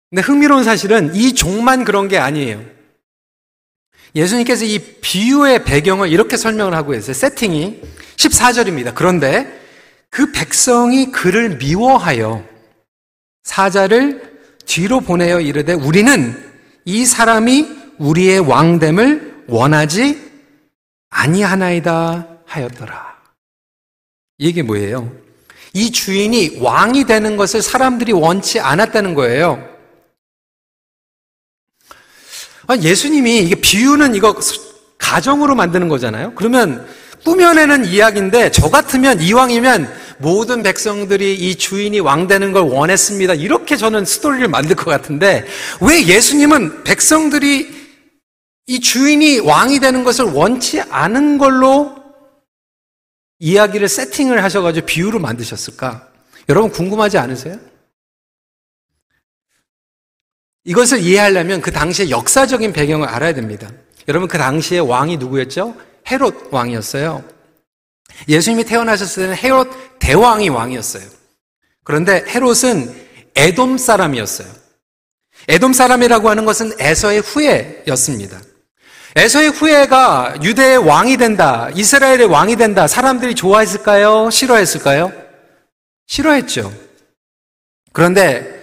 근데 0.09 0.23
흥미로운 0.23 0.65
사실은 0.65 1.15
이 1.15 1.35
종만 1.35 1.85
그런 1.85 2.09
게 2.09 2.17
아니에요. 2.17 2.65
예수님께서 4.15 4.65
이 4.65 4.79
비유의 5.03 5.65
배경을 5.65 6.11
이렇게 6.11 6.39
설명을 6.39 6.73
하고 6.73 6.95
있어요. 6.95 7.13
세팅이 7.13 7.83
14절입니다. 8.17 8.95
그런데 8.95 9.61
그 10.09 10.33
백성이 10.33 11.13
그를 11.13 11.59
미워하여 11.59 12.49
사자를 13.43 14.41
뒤로 14.65 15.03
보내어 15.03 15.43
이르되 15.43 15.75
우리는 15.75 16.55
이 16.87 17.05
사람이 17.05 17.69
우리의 17.99 18.39
왕됨을 18.39 19.45
원하지 19.47 20.33
아니하나이다 21.11 22.39
하였더라. 22.47 23.12
이게 24.49 24.63
뭐예요? 24.63 25.11
이 25.73 25.93
주인이 25.93 26.59
왕이 26.61 27.05
되는 27.05 27.37
것을 27.37 27.63
사람들이 27.63 28.13
원치 28.13 28.59
않았다는 28.59 29.15
거예요. 29.15 29.65
아, 32.67 32.77
예수님이 32.77 33.39
이게 33.39 33.55
비유는 33.55 34.15
이거 34.15 34.37
가정으로 34.99 35.55
만드는 35.55 35.89
거잖아요. 35.89 36.33
그러면 36.35 36.87
꾸며내는 37.25 37.85
이야기인데 37.85 38.51
저 38.51 38.69
같으면 38.69 39.21
이왕이면 39.21 39.93
모든 40.19 40.63
백성들이 40.63 41.35
이 41.35 41.55
주인이 41.55 41.99
왕 42.01 42.27
되는 42.27 42.53
걸 42.53 42.65
원했습니다. 42.65 43.35
이렇게 43.35 43.77
저는 43.77 44.05
스토리를 44.05 44.49
만들 44.49 44.75
것 44.75 44.87
같은데 44.87 45.45
왜 45.81 46.05
예수님은 46.05 46.83
백성들이 46.83 47.83
이 48.67 48.81
주인이 48.81 49.41
왕이 49.41 49.79
되는 49.79 50.03
것을 50.03 50.25
원치 50.25 50.81
않은 50.81 51.39
걸로 51.39 52.02
이야기를 53.43 53.89
세팅을 53.89 54.45
하셔가지고 54.45 54.87
비유를 54.87 55.19
만드셨을까? 55.19 56.09
여러분 56.49 56.71
궁금하지 56.71 57.19
않으세요? 57.19 57.59
이것을 60.63 61.01
이해하려면 61.01 61.61
그 61.61 61.73
당시의 61.73 62.11
역사적인 62.11 62.73
배경을 62.73 63.09
알아야 63.09 63.35
됩니다. 63.35 63.69
여러분 64.07 64.29
그 64.29 64.39
당시에 64.39 64.79
왕이 64.79 65.17
누구였죠? 65.17 65.77
헤롯 66.09 66.53
왕이었어요. 66.53 67.25
예수님이 68.29 68.63
태어나셨을 68.63 69.25
때는 69.25 69.37
헤롯 69.37 69.99
대왕이 69.99 70.49
왕이었어요. 70.49 71.03
그런데 71.83 72.25
헤롯은 72.29 72.95
에돔 73.35 73.77
사람이었어요. 73.77 74.53
에돔 75.49 75.73
사람이라고 75.73 76.31
하는 76.31 76.45
것은 76.45 76.75
에서의 76.79 77.19
후예였습니다. 77.21 78.41
에서의 79.15 79.51
후예가 79.51 80.37
유대의 80.43 80.79
왕이 80.79 81.19
된다, 81.19 81.69
이스라엘의 81.75 82.25
왕이 82.27 82.57
된다, 82.57 82.87
사람들이 82.87 83.35
좋아했을까요? 83.35 84.31
싫어했을까요? 84.31 85.13
싫어했죠. 86.07 86.73
그런데 87.93 88.63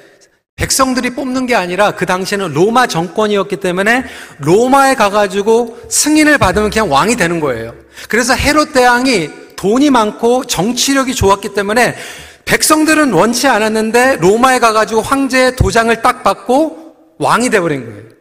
백성들이 0.55 1.11
뽑는 1.11 1.45
게 1.45 1.55
아니라 1.55 1.91
그 1.91 2.05
당시에는 2.05 2.53
로마 2.53 2.87
정권이었기 2.87 3.57
때문에 3.57 4.03
로마에 4.39 4.95
가가지고 4.95 5.79
승인을 5.89 6.37
받으면 6.37 6.69
그냥 6.69 6.91
왕이 6.91 7.15
되는 7.15 7.39
거예요. 7.39 7.73
그래서 8.09 8.33
헤롯 8.33 8.73
대왕이 8.73 9.29
돈이 9.55 9.89
많고 9.89 10.45
정치력이 10.45 11.15
좋았기 11.15 11.53
때문에 11.53 11.95
백성들은 12.43 13.13
원치 13.13 13.47
않았는데 13.47 14.17
로마에 14.17 14.59
가가지고 14.59 15.01
황제의 15.01 15.55
도장을 15.55 16.01
딱 16.01 16.23
받고 16.23 16.95
왕이 17.19 17.51
돼버린 17.51 17.85
거예요. 17.85 18.18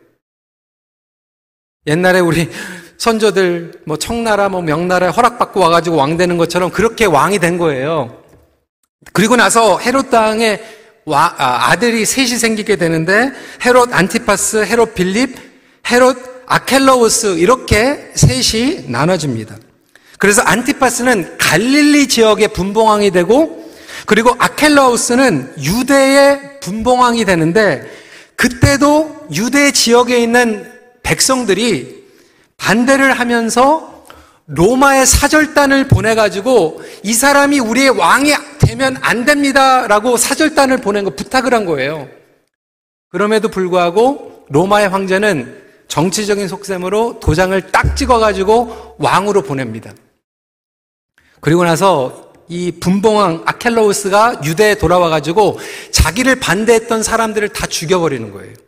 옛날에 1.89 2.21
우리 2.21 2.49
선조들 2.99 3.81
뭐 3.85 3.97
청나라 3.97 4.49
뭐 4.49 4.61
명나라에 4.61 5.09
허락받고 5.11 5.59
와가지고 5.59 5.97
왕 5.97 6.17
되는 6.17 6.37
것처럼 6.37 6.71
그렇게 6.71 7.07
왕이 7.07 7.39
된 7.39 7.57
거예요. 7.59 8.23
그리고 9.13 9.37
나서 9.37 9.79
헤롯 9.79 10.11
땅에 10.11 10.61
아, 11.11 11.71
아들이 11.71 12.05
셋이 12.05 12.37
생기게 12.37 12.77
되는데 12.77 13.33
헤롯 13.65 13.95
안티파스, 13.95 14.67
헤롯 14.67 14.95
빌립, 14.95 15.37
헤롯 15.91 16.19
아켈러우스 16.47 17.39
이렇게 17.39 18.13
셋이 18.15 18.85
나눠집니다. 18.89 19.57
그래서 20.19 20.43
안티파스는 20.43 21.39
갈릴리 21.39 22.09
지역의 22.09 22.49
분봉왕이 22.49 23.13
되고 23.13 23.73
그리고 24.07 24.35
아켈러우스는 24.39 25.55
유대의 25.63 26.61
분봉왕이 26.61 27.25
되는데 27.25 27.89
그때도 28.37 29.29
유대 29.33 29.73
지역에 29.73 30.19
있는 30.19 30.78
백성들이 31.09 32.05
반대를 32.59 33.19
하면서 33.19 34.05
로마의 34.47 35.07
사절단을 35.07 35.89
보내가지고 35.89 36.83
이 37.03 37.15
사람이 37.15 37.61
우리의 37.61 37.91
왕이 37.91 38.33
되면 38.61 38.97
안 39.01 39.25
됩니다라고 39.25 40.17
사절단을 40.17 40.79
보낸 40.79 41.05
거 41.05 41.11
부탁을 41.11 41.55
한 41.55 41.65
거예요. 41.65 42.09
그럼에도 43.11 43.49
불구하고 43.49 44.47
로마의 44.51 44.89
황제는 44.89 45.63
정치적인 45.89 46.47
속셈으로 46.47 47.21
도장을 47.21 47.59
딱 47.71 47.97
찍어가지고 47.97 48.97
왕으로 48.99 49.43
보냅니다. 49.43 49.93
그리고 51.41 51.65
나서 51.65 52.33
이 52.49 52.73
분봉왕 52.73 53.45
아켈로우스가 53.47 54.43
유대에 54.45 54.75
돌아와가지고 54.75 55.59
자기를 55.91 56.41
반대했던 56.41 57.03
사람들을 57.03 57.51
다 57.51 57.67
죽여버리는 57.67 58.31
거예요. 58.33 58.68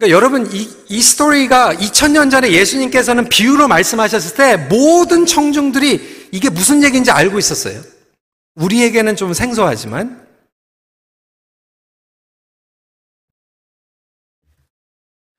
그러니까 0.00 0.16
여러분 0.16 0.50
이, 0.50 0.66
이 0.88 1.02
스토리가 1.02 1.74
2000년 1.74 2.30
전에 2.30 2.52
예수님께서는 2.52 3.28
비유로 3.28 3.68
말씀하셨을 3.68 4.34
때 4.34 4.56
모든 4.56 5.26
청중들이 5.26 6.28
이게 6.32 6.48
무슨 6.48 6.82
얘기인지 6.82 7.10
알고 7.10 7.38
있었어요. 7.38 7.82
우리에게는 8.54 9.14
좀 9.16 9.34
생소하지만 9.34 10.26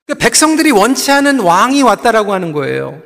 그러니까 0.06 0.24
백성들이 0.24 0.70
원치 0.70 1.12
않은 1.12 1.40
왕이 1.40 1.82
왔다라고 1.82 2.32
하는 2.32 2.52
거예요. 2.52 3.02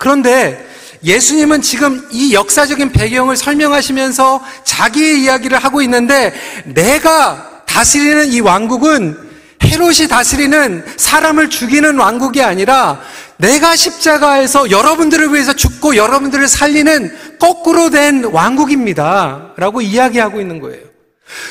그런데 0.00 0.68
예수님은 1.04 1.62
지금 1.62 2.04
이 2.10 2.34
역사적인 2.34 2.90
배경을 2.90 3.36
설명하시면서 3.36 4.42
자기의 4.64 5.22
이야기를 5.22 5.56
하고 5.56 5.82
있는데 5.82 6.34
내가 6.64 7.62
다스리는 7.64 8.32
이 8.32 8.40
왕국은 8.40 9.33
헤롯이 9.62 10.08
다스리는 10.08 10.84
사람을 10.96 11.50
죽이는 11.50 11.98
왕국이 11.98 12.42
아니라 12.42 13.00
내가 13.36 13.76
십자가에서 13.76 14.70
여러분들을 14.70 15.32
위해서 15.32 15.52
죽고 15.54 15.96
여러분들을 15.96 16.46
살리는 16.46 17.38
거꾸로 17.38 17.90
된 17.90 18.24
왕국입니다. 18.24 19.54
라고 19.56 19.80
이야기하고 19.80 20.40
있는 20.40 20.60
거예요. 20.60 20.82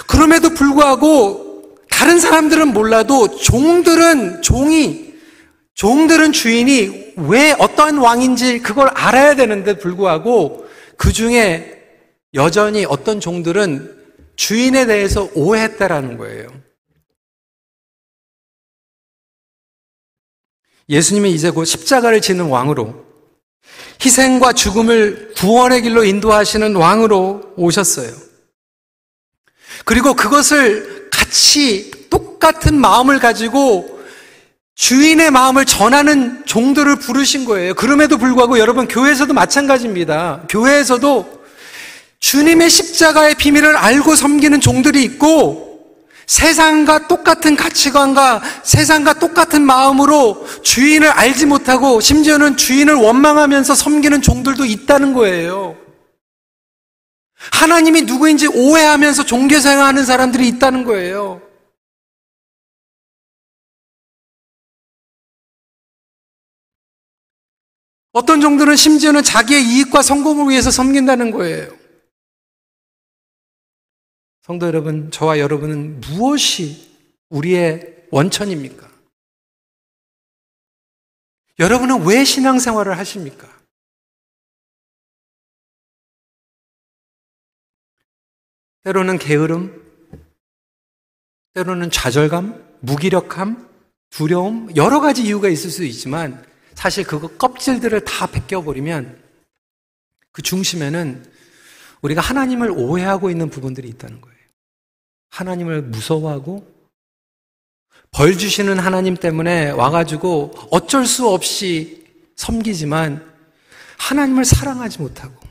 그럼에도 0.07 0.51
불구하고 0.51 1.75
다른 1.89 2.19
사람들은 2.19 2.69
몰라도 2.69 3.35
종들은 3.35 4.41
종이 4.41 5.13
종들은 5.75 6.31
주인이 6.31 7.13
왜 7.17 7.55
어떠한 7.57 7.97
왕인지 7.97 8.59
그걸 8.59 8.89
알아야 8.89 9.35
되는데 9.35 9.77
불구하고 9.77 10.65
그 10.97 11.11
중에 11.11 11.81
여전히 12.33 12.85
어떤 12.85 13.19
종들은 13.19 13.91
주인에 14.35 14.85
대해서 14.85 15.29
오해했다라는 15.33 16.17
거예요. 16.17 16.47
예수님이 20.89 21.31
이제 21.31 21.49
곧 21.49 21.65
십자가를 21.65 22.21
지는 22.21 22.45
왕으로 22.45 23.03
희생과 24.03 24.53
죽음을 24.53 25.33
구원의 25.37 25.81
길로 25.83 26.03
인도하시는 26.03 26.75
왕으로 26.75 27.53
오셨어요. 27.55 28.11
그리고 29.85 30.13
그것을 30.13 31.09
같이 31.11 31.91
똑같은 32.09 32.79
마음을 32.79 33.19
가지고 33.19 33.93
주인의 34.75 35.31
마음을 35.31 35.65
전하는 35.65 36.45
종들을 36.45 36.97
부르신 36.97 37.45
거예요. 37.45 37.73
그럼에도 37.75 38.17
불구하고 38.17 38.59
여러분 38.59 38.87
교회에서도 38.87 39.33
마찬가지입니다. 39.33 40.45
교회에서도 40.49 41.43
주님의 42.19 42.69
십자가의 42.69 43.35
비밀을 43.35 43.75
알고 43.75 44.15
섬기는 44.15 44.59
종들이 44.61 45.03
있고 45.03 45.72
세상과 46.27 47.07
똑같은 47.07 47.55
가치관과 47.55 48.41
세상과 48.63 49.15
똑같은 49.15 49.61
마음으로 49.61 50.45
주인을 50.61 51.09
알지 51.09 51.45
못하고 51.45 51.99
심지어는 51.99 52.57
주인을 52.57 52.93
원망하면서 52.95 53.75
섬기는 53.75 54.21
종들도 54.21 54.65
있다는 54.65 55.13
거예요. 55.13 55.77
하나님이 57.51 58.03
누구인지 58.03 58.47
오해하면서 58.47 59.25
종교생활하는 59.25 60.05
사람들이 60.05 60.47
있다는 60.47 60.85
거예요. 60.85 61.41
어떤 68.13 68.39
종들은 68.39 68.75
심지어는 68.75 69.23
자기의 69.23 69.65
이익과 69.65 70.03
성공을 70.03 70.51
위해서 70.51 70.69
섬긴다는 70.69 71.31
거예요. 71.31 71.82
성도 74.43 74.67
여러분, 74.67 75.09
저와 75.09 75.39
여러분은 75.39 76.01
무엇이 76.01 76.91
우리의 77.29 78.07
원천입니까? 78.11 78.91
여러분은 81.59 82.05
왜 82.05 82.25
신앙생활을 82.25 82.97
하십니까? 82.97 83.49
때로는 88.83 89.17
게으름, 89.17 89.81
때로는 91.53 91.89
좌절감, 91.89 92.77
무기력함, 92.81 93.69
두려움, 94.09 94.75
여러 94.75 94.99
가지 94.99 95.23
이유가 95.23 95.47
있을 95.47 95.69
수 95.69 95.85
있지만 95.85 96.45
사실 96.73 97.05
그거 97.05 97.29
껍질들을 97.29 98.03
다 98.03 98.27
벗겨버리면 98.27 99.23
그 100.33 100.41
중심에는 100.41 101.31
우리가 102.01 102.19
하나님을 102.19 102.71
오해하고 102.71 103.29
있는 103.29 103.49
부분들이 103.49 103.87
있다는 103.87 104.19
거예요. 104.19 104.32
하나님을 105.33 105.81
무서워하고 105.81 106.71
벌 108.11 108.37
주시는 108.37 108.77
하나님 108.77 109.15
때문에 109.15 109.71
와가지고 109.71 110.53
어쩔 110.69 111.07
수 111.07 111.27
없이 111.27 112.05
섬기지만 112.35 113.33
하나님을 113.97 114.45
사랑하지 114.45 115.01
못하고 115.01 115.41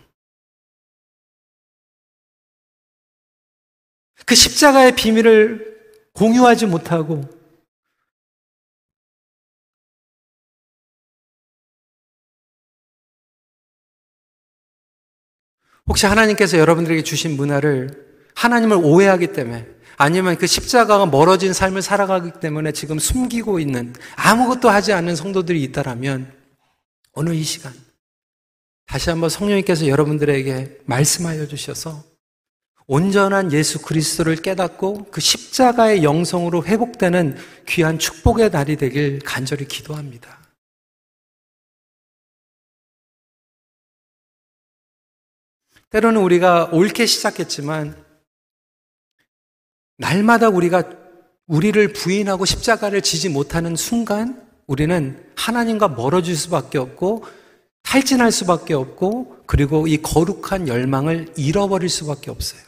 그 4.24 4.36
십자가의 4.36 4.94
비밀을 4.94 5.72
공유하지 6.12 6.66
못하고 6.66 7.28
혹시 15.86 16.06
하나님께서 16.06 16.56
여러분들에게 16.58 17.02
주신 17.02 17.36
문화를 17.36 18.11
하나님을 18.42 18.78
오해하기 18.82 19.28
때문에 19.28 19.68
아니면 19.96 20.36
그 20.36 20.48
십자가가 20.48 21.06
멀어진 21.06 21.52
삶을 21.52 21.80
살아가기 21.80 22.40
때문에 22.40 22.72
지금 22.72 22.98
숨기고 22.98 23.60
있는 23.60 23.94
아무것도 24.16 24.68
하지 24.68 24.92
않는 24.92 25.14
성도들이 25.14 25.62
있다라면 25.62 26.32
오늘 27.12 27.34
이 27.34 27.42
시간 27.44 27.72
다시 28.86 29.10
한번 29.10 29.30
성령님께서 29.30 29.86
여러분들에게 29.86 30.80
말씀하여 30.86 31.46
주셔서 31.46 32.02
온전한 32.88 33.52
예수 33.52 33.80
그리스도를 33.80 34.34
깨닫고 34.34 35.06
그 35.12 35.20
십자가의 35.20 36.02
영성으로 36.02 36.64
회복되는 36.64 37.36
귀한 37.68 38.00
축복의 38.00 38.50
날이 38.50 38.76
되길 38.76 39.20
간절히 39.20 39.68
기도합니다. 39.68 40.40
때로는 45.90 46.20
우리가 46.20 46.70
옳게 46.72 47.06
시작했지만 47.06 48.01
날마다 50.02 50.48
우리가 50.48 50.82
우리를 51.46 51.92
부인하고 51.92 52.44
십자가를 52.44 53.02
지지 53.02 53.28
못하는 53.28 53.76
순간 53.76 54.42
우리는 54.66 55.24
하나님과 55.36 55.88
멀어질 55.88 56.36
수밖에 56.36 56.78
없고 56.78 57.24
탈진할 57.84 58.32
수밖에 58.32 58.74
없고 58.74 59.44
그리고 59.46 59.86
이 59.86 60.02
거룩한 60.02 60.66
열망을 60.66 61.32
잃어버릴 61.36 61.88
수밖에 61.88 62.30
없어요. 62.30 62.60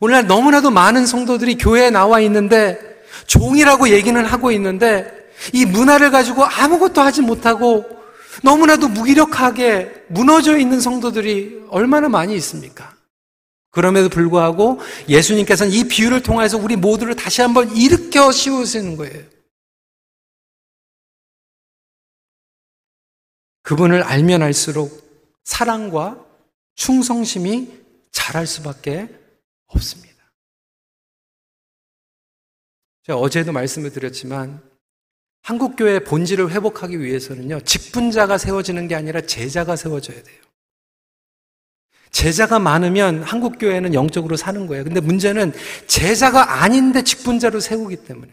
오늘날 0.00 0.26
너무나도 0.26 0.70
많은 0.70 1.06
성도들이 1.06 1.56
교회에 1.56 1.90
나와 1.90 2.20
있는데 2.20 2.78
종이라고 3.26 3.90
얘기는 3.90 4.24
하고 4.24 4.50
있는데 4.50 5.10
이 5.52 5.64
문화를 5.64 6.10
가지고 6.10 6.44
아무것도 6.44 7.00
하지 7.00 7.22
못하고 7.22 7.84
너무나도 8.42 8.88
무기력하게 8.88 10.06
무너져 10.08 10.58
있는 10.58 10.80
성도들이 10.80 11.66
얼마나 11.70 12.08
많이 12.08 12.34
있습니까? 12.36 12.95
그럼에도 13.76 14.08
불구하고 14.08 14.80
예수님께서는 15.06 15.70
이 15.70 15.86
비유를 15.86 16.22
통해서 16.22 16.56
우리 16.56 16.76
모두를 16.76 17.14
다시 17.14 17.42
한번 17.42 17.76
일으켜 17.76 18.32
씌우시는 18.32 18.96
거예요. 18.96 19.22
그분을 23.60 24.02
알면 24.02 24.40
알수록 24.40 25.06
사랑과 25.44 26.24
충성심이 26.74 27.70
자랄 28.12 28.46
수밖에 28.46 29.10
없습니다. 29.66 30.24
제가 33.02 33.18
어제도 33.18 33.52
말씀을 33.52 33.92
드렸지만 33.92 34.66
한국교회 35.42 36.04
본질을 36.04 36.50
회복하기 36.50 36.98
위해서는요, 36.98 37.60
직분자가 37.60 38.38
세워지는 38.38 38.88
게 38.88 38.94
아니라 38.94 39.20
제자가 39.20 39.76
세워져야 39.76 40.22
돼요. 40.22 40.45
제자가 42.10 42.58
많으면 42.58 43.22
한국 43.22 43.58
교회는 43.58 43.94
영적으로 43.94 44.36
사는 44.36 44.66
거예요. 44.66 44.84
근데 44.84 45.00
문제는 45.00 45.52
제자가 45.86 46.62
아닌데 46.62 47.02
직분자로 47.02 47.60
세우기 47.60 47.96
때문에. 48.04 48.32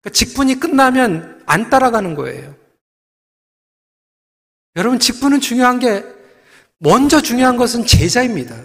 그러니까 0.00 0.10
직분이 0.12 0.58
끝나면 0.58 1.42
안 1.46 1.68
따라가는 1.68 2.14
거예요. 2.14 2.54
여러분, 4.76 4.98
직분은 4.98 5.40
중요한 5.40 5.78
게, 5.78 6.04
먼저 6.78 7.20
중요한 7.20 7.56
것은 7.56 7.84
제자입니다. 7.84 8.56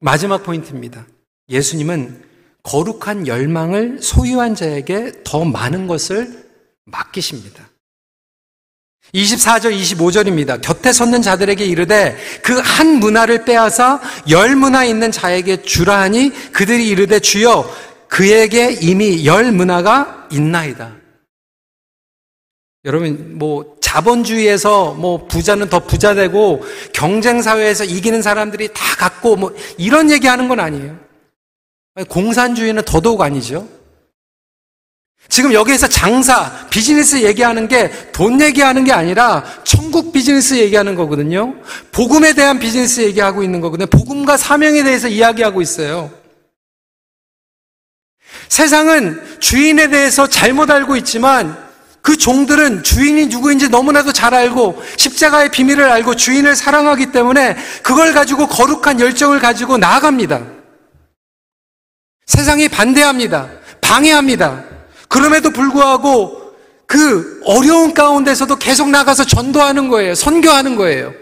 마지막 0.00 0.42
포인트입니다. 0.42 1.06
예수님은 1.48 2.24
거룩한 2.62 3.26
열망을 3.26 4.02
소유한 4.02 4.54
자에게 4.54 5.22
더 5.24 5.44
많은 5.44 5.86
것을 5.86 6.50
맡기십니다. 6.84 7.69
24절, 9.14 9.76
25절입니다. 9.76 10.60
곁에 10.60 10.92
섰는 10.92 11.22
자들에게 11.22 11.64
이르되 11.64 12.16
그 12.42 12.60
한 12.80 12.98
문화를 12.98 13.44
빼앗아 13.44 14.00
열 14.30 14.56
문화 14.56 14.84
있는 14.84 15.10
자에게 15.12 15.62
주라 15.62 16.00
하니 16.00 16.30
그들이 16.52 16.88
이르되 16.88 17.18
주여 17.18 17.70
그에게 18.08 18.72
이미 18.80 19.26
열 19.26 19.52
문화가 19.52 20.28
있나이다. 20.32 20.96
여러분, 22.86 23.38
뭐, 23.38 23.76
자본주의에서 23.80 24.94
뭐 24.94 25.26
부자는 25.26 25.68
더 25.68 25.80
부자 25.80 26.14
되고 26.14 26.64
경쟁사회에서 26.94 27.84
이기는 27.84 28.22
사람들이 28.22 28.68
다 28.68 28.96
갖고 28.96 29.36
뭐 29.36 29.54
이런 29.76 30.10
얘기 30.10 30.26
하는 30.26 30.48
건 30.48 30.60
아니에요. 30.60 30.96
공산주의는 32.08 32.84
더더욱 32.84 33.20
아니죠. 33.20 33.68
지금 35.28 35.52
여기에서 35.52 35.86
장사, 35.86 36.66
비즈니스 36.70 37.22
얘기하는 37.22 37.68
게 37.68 37.90
돈 38.20 38.38
얘기하는 38.38 38.84
게 38.84 38.92
아니라 38.92 39.42
천국 39.64 40.12
비즈니스 40.12 40.52
얘기하는 40.58 40.94
거거든요. 40.94 41.54
복음에 41.90 42.34
대한 42.34 42.58
비즈니스 42.58 43.00
얘기하고 43.00 43.42
있는 43.42 43.62
거거든요. 43.62 43.86
복음과 43.86 44.36
사명에 44.36 44.82
대해서 44.82 45.08
이야기하고 45.08 45.62
있어요. 45.62 46.10
세상은 48.48 49.38
주인에 49.40 49.88
대해서 49.88 50.26
잘못 50.26 50.70
알고 50.70 50.96
있지만 50.96 51.56
그 52.02 52.18
종들은 52.18 52.82
주인이 52.82 53.26
누구인지 53.28 53.70
너무나도 53.70 54.12
잘 54.12 54.34
알고 54.34 54.82
십자가의 54.96 55.50
비밀을 55.50 55.90
알고 55.90 56.16
주인을 56.16 56.54
사랑하기 56.56 57.12
때문에 57.12 57.56
그걸 57.82 58.12
가지고 58.12 58.48
거룩한 58.48 59.00
열정을 59.00 59.40
가지고 59.40 59.78
나아갑니다. 59.78 60.42
세상이 62.26 62.68
반대합니다. 62.68 63.48
방해합니다. 63.80 64.69
그럼에도 65.10 65.50
불구하고 65.50 66.54
그 66.86 67.42
어려운 67.44 67.92
가운데서도 67.92 68.56
계속 68.56 68.88
나가서 68.88 69.26
전도하는 69.26 69.88
거예요. 69.88 70.14
선교하는 70.14 70.76
거예요. 70.76 71.12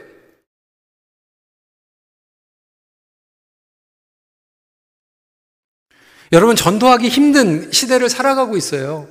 여러분, 6.30 6.54
전도하기 6.54 7.08
힘든 7.08 7.72
시대를 7.72 8.10
살아가고 8.10 8.56
있어요. 8.56 9.08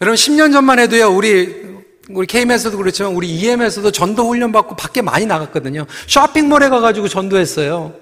여러분 0.00 0.16
10년 0.16 0.50
전만 0.50 0.78
해도요 0.78 1.08
우리 1.08 1.68
우리 2.08 2.26
KM에서도 2.26 2.76
그렇지만 2.76 3.12
우리 3.12 3.28
EM에서도 3.28 3.90
전도 3.92 4.28
훈련 4.28 4.50
받고 4.50 4.74
밖에 4.74 5.02
많이 5.02 5.26
나갔거든요. 5.26 5.86
쇼핑몰에 6.08 6.70
가가지고 6.70 7.06
전도했어요. 7.08 7.94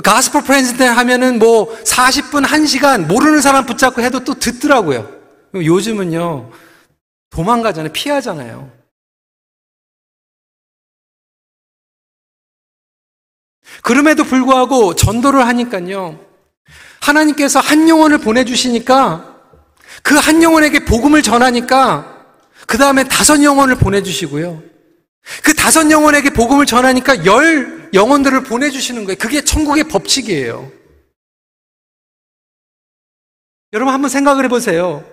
가스퍼 0.00 0.40
프렌즈 0.40 0.80
하면은 0.82 1.38
뭐 1.38 1.76
40분, 1.84 2.46
1시간 2.46 3.06
모르는 3.06 3.42
사람 3.42 3.66
붙잡고 3.66 4.00
해도 4.00 4.24
또 4.24 4.34
듣더라고요. 4.34 5.20
요즘은요, 5.54 6.50
도망가잖아요. 7.30 7.92
피하잖아요. 7.92 8.70
그럼에도 13.82 14.24
불구하고 14.24 14.94
전도를 14.94 15.46
하니까요, 15.46 16.18
하나님께서 17.00 17.60
한 17.60 17.88
영혼을 17.88 18.18
보내주시니까 18.18 19.32
그 20.02 20.18
한 20.18 20.42
영혼에게 20.42 20.84
복음을 20.84 21.22
전하니까 21.22 22.26
그 22.66 22.78
다음에 22.78 23.04
다섯 23.04 23.42
영혼을 23.42 23.76
보내주시고요. 23.76 24.62
그 25.42 25.54
다섯 25.54 25.90
영혼에게 25.90 26.30
복음을 26.30 26.64
전하니까 26.66 27.24
열 27.24 27.81
영혼들을 27.92 28.42
보내주시는 28.44 29.04
거예요. 29.04 29.16
그게 29.18 29.42
천국의 29.42 29.84
법칙이에요. 29.84 30.70
여러분 33.72 33.94
한번 33.94 34.10
생각을 34.10 34.44
해보세요. 34.44 35.04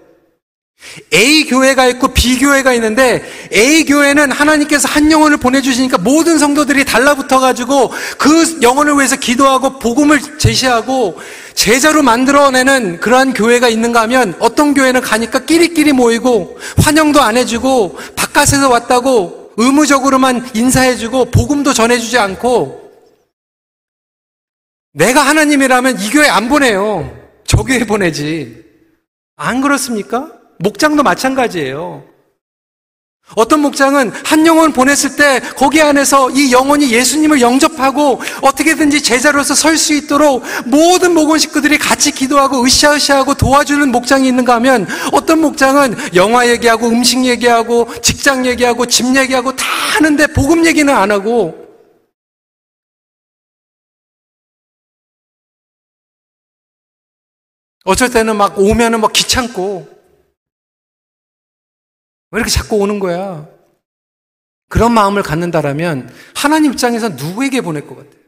A 1.13 1.46
교회가 1.46 1.88
있고 1.88 2.10
B 2.10 2.39
교회가 2.39 2.74
있는데 2.74 3.24
A 3.54 3.84
교회는 3.86 4.32
하나님께서 4.32 4.88
한 4.88 5.12
영혼을 5.12 5.38
보내주시니까 5.38 5.98
모든 5.98 6.38
성도들이 6.38 6.86
달라붙어 6.86 7.39
가지고 7.39 7.92
그 8.18 8.60
영혼을 8.62 8.96
위해서 8.96 9.18
기도하고 9.18 9.80
복음을 9.80 10.38
제시하고 10.38 11.20
제자로 11.54 12.02
만들어내는 12.02 13.02
그러한 13.02 13.34
교회가 13.34 13.68
있는가 13.68 14.02
하면 14.04 14.36
어떤 14.39 14.74
교회는 14.74 15.02
가니까 15.02 15.39
끼리끼리 15.39 15.92
모이고 15.92 16.58
환영도 16.78 17.22
안 17.22 17.36
해주고 17.36 18.00
바깥에서 18.15 18.70
왔다고 18.70 19.38
의무적으로만 19.60 20.56
인사해주고 20.56 21.26
복음도 21.26 21.74
전해주지 21.74 22.17
않고 22.17 22.91
내가 24.93 25.22
하나님이라면 25.22 26.00
이 26.00 26.10
교회 26.10 26.30
안 26.30 26.48
보내요. 26.48 27.13
저 27.43 27.63
교회 27.63 27.86
보내지. 27.86 28.65
안 29.36 29.62
그렇습니까? 29.62 30.32
목장도 30.60 31.04
마찬가지예요. 31.04 32.09
어떤 33.36 33.62
목장은 33.62 34.12
한 34.26 34.46
영혼 34.46 34.74
보냈을 34.74 35.15
때 35.15 35.39
거기 35.56 35.82
안에서 35.82 36.30
이 36.32 36.52
영혼이 36.52 36.92
예수님을 36.92 37.42
영접하고 37.42 38.22
어떻게든지 38.42 39.02
제자로서 39.02 39.56
설 39.56 39.80
수 39.80 39.94
있도록 39.94 40.44
모든 40.65 41.13
목원 41.13 41.39
식구들이 41.39 41.78
같이 41.78 42.12
기도하고 42.12 42.65
으쌰으쌰하고 42.65 43.36
도와주는 43.36 43.89
목장이 43.92 44.28
있는가 44.28 44.56
하면 44.56 44.86
어떤 45.13 45.39
목장은 45.39 45.96
영화 46.15 46.50
얘기하고 46.50 46.89
음식 46.89 47.24
얘기하고 47.26 47.88
직장 48.02 48.46
얘기하고 48.46 48.86
집 48.88 49.15
얘기하고 49.15 49.56
다 49.56 49.65
하는데 49.96 50.28
복음 50.28 50.65
얘기는 50.65 50.94
안 50.94 51.12
하고 51.12 51.65
어쩔 57.86 58.10
때는 58.10 58.36
막 58.36 58.60
오면은 58.60 59.00
막 59.00 59.13
귀찮고 59.13 59.99
왜 62.32 62.39
이렇게 62.39 62.52
자꾸 62.52 62.78
오는 62.78 63.00
거야? 63.00 63.48
그런 64.68 64.94
마음을 64.94 65.24
갖는다라면 65.24 66.13
하나님 66.36 66.72
입장에서 66.74 67.10
누구에게 67.10 67.62
보낼 67.62 67.88
것 67.88 67.98
같아요? 67.98 68.20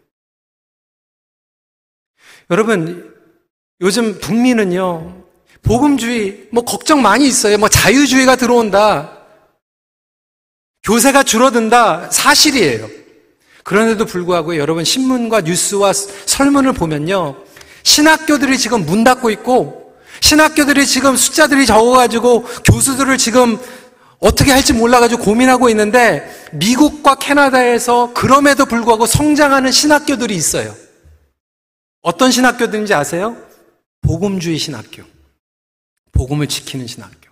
여러분, 2.50 3.16
요즘 3.80 4.20
북미는요, 4.20 5.24
복음주의, 5.62 6.50
뭐 6.52 6.64
걱정 6.66 7.02
많이 7.02 7.28
있어요. 7.28 7.58
뭐 7.58 7.70
자유주의가 7.70 8.36
들어온다. 8.36 9.20
교세가 10.84 11.24
줄어든다. 11.24 12.10
사실이에요. 12.10 12.90
그런데도 13.64 14.06
불구하고 14.06 14.58
여러분 14.58 14.84
신문과 14.84 15.42
뉴스와 15.42 15.94
설문을 15.94 16.74
보면요. 16.74 17.44
신학교들이 17.84 18.58
지금 18.58 18.86
문 18.86 19.04
닫고 19.04 19.30
있고, 19.30 19.96
신학교들이 20.20 20.86
지금 20.86 21.16
숫자들이 21.16 21.66
적어가지고 21.66 22.44
교수들을 22.44 23.18
지금 23.18 23.60
어떻게 24.22 24.52
할지 24.52 24.72
몰라가지고 24.72 25.24
고민하고 25.24 25.68
있는데 25.70 26.24
미국과 26.54 27.16
캐나다에서 27.16 28.12
그럼에도 28.14 28.66
불구하고 28.66 29.08
성장하는 29.08 29.72
신학교들이 29.72 30.36
있어요. 30.36 30.76
어떤 32.04 32.32
신학교들인지 32.32 32.94
아세요? 32.94 33.36
복음주의 34.02 34.58
신학교. 34.60 35.04
복음을 36.12 36.48
지키는 36.48 36.86
신학교. 36.86 37.32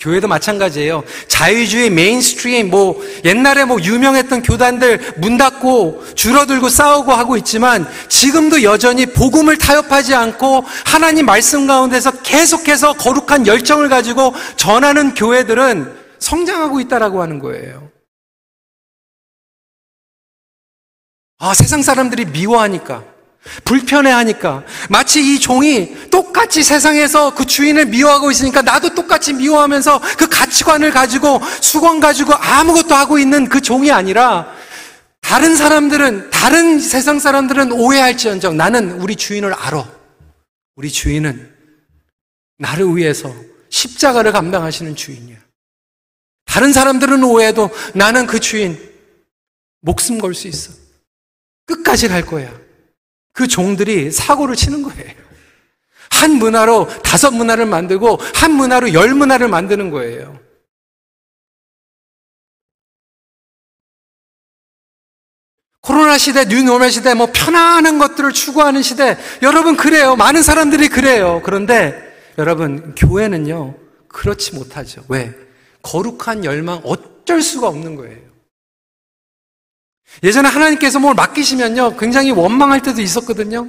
교회도 0.00 0.26
마찬가지예요. 0.26 1.04
자유주의 1.28 1.88
mainstream, 1.88 2.68
뭐, 2.68 3.00
옛날에 3.24 3.64
뭐 3.64 3.80
유명했던 3.80 4.42
교단들 4.42 5.14
문 5.18 5.36
닫고 5.36 6.16
줄어들고 6.16 6.68
싸우고 6.68 7.12
하고 7.12 7.36
있지만 7.36 7.88
지금도 8.08 8.64
여전히 8.64 9.06
복음을 9.06 9.56
타협하지 9.56 10.16
않고 10.16 10.64
하나님 10.84 11.26
말씀 11.26 11.68
가운데서 11.68 12.22
계속해서 12.22 12.94
거룩한 12.94 13.46
열정을 13.46 13.88
가지고 13.88 14.34
전하는 14.56 15.14
교회들은 15.14 16.03
성장하고 16.24 16.80
있다라고 16.80 17.20
하는 17.20 17.38
거예요. 17.38 17.90
아, 21.38 21.52
세상 21.52 21.82
사람들이 21.82 22.24
미워하니까, 22.26 23.04
불편해하니까, 23.64 24.64
마치 24.88 25.20
이 25.20 25.38
종이 25.38 26.08
똑같이 26.08 26.62
세상에서 26.62 27.34
그 27.34 27.44
주인을 27.44 27.86
미워하고 27.86 28.30
있으니까 28.30 28.62
나도 28.62 28.94
똑같이 28.94 29.34
미워하면서 29.34 30.00
그 30.16 30.28
가치관을 30.28 30.90
가지고 30.90 31.40
수건 31.60 32.00
가지고 32.00 32.32
아무것도 32.34 32.94
하고 32.94 33.18
있는 33.18 33.48
그 33.48 33.60
종이 33.60 33.90
아니라 33.90 34.54
다른 35.20 35.56
사람들은, 35.56 36.30
다른 36.30 36.78
세상 36.78 37.18
사람들은 37.18 37.72
오해할지언정 37.72 38.56
나는 38.56 38.92
우리 38.92 39.16
주인을 39.16 39.52
알아. 39.52 39.90
우리 40.76 40.90
주인은 40.90 41.54
나를 42.58 42.96
위해서 42.96 43.34
십자가를 43.68 44.32
감당하시는 44.32 44.96
주인이야. 44.96 45.43
다른 46.54 46.72
사람들은 46.72 47.24
오해해도 47.24 47.68
나는 47.96 48.28
그 48.28 48.38
주인 48.38 48.78
목숨 49.80 50.20
걸 50.20 50.34
수 50.34 50.46
있어. 50.46 50.72
끝까지 51.66 52.06
갈 52.06 52.24
거야. 52.24 52.48
그 53.32 53.48
종들이 53.48 54.12
사고를 54.12 54.54
치는 54.54 54.84
거예요. 54.84 55.14
한 56.12 56.30
문화로 56.34 56.86
다섯 57.02 57.32
문화를 57.32 57.66
만들고 57.66 58.18
한 58.36 58.52
문화로 58.52 58.92
열 58.92 59.14
문화를 59.14 59.48
만드는 59.48 59.90
거예요. 59.90 60.38
코로나 65.80 66.16
시대, 66.18 66.44
뉴노멀 66.44 66.92
시대, 66.92 67.14
뭐 67.14 67.30
편안한 67.34 67.98
것들을 67.98 68.32
추구하는 68.32 68.80
시대, 68.80 69.18
여러분 69.42 69.76
그래요. 69.76 70.14
많은 70.14 70.44
사람들이 70.44 70.88
그래요. 70.88 71.42
그런데 71.44 72.00
여러분 72.38 72.94
교회는요 72.94 73.74
그렇지 74.06 74.54
못하죠. 74.54 75.04
왜? 75.08 75.43
거룩한 75.84 76.44
열망 76.44 76.78
어쩔 76.84 77.40
수가 77.40 77.68
없는 77.68 77.94
거예요. 77.94 78.24
예전에 80.22 80.48
하나님께서 80.48 80.98
뭘 80.98 81.14
맡기시면요 81.14 81.96
굉장히 81.96 82.32
원망할 82.32 82.82
때도 82.82 83.00
있었거든요. 83.00 83.68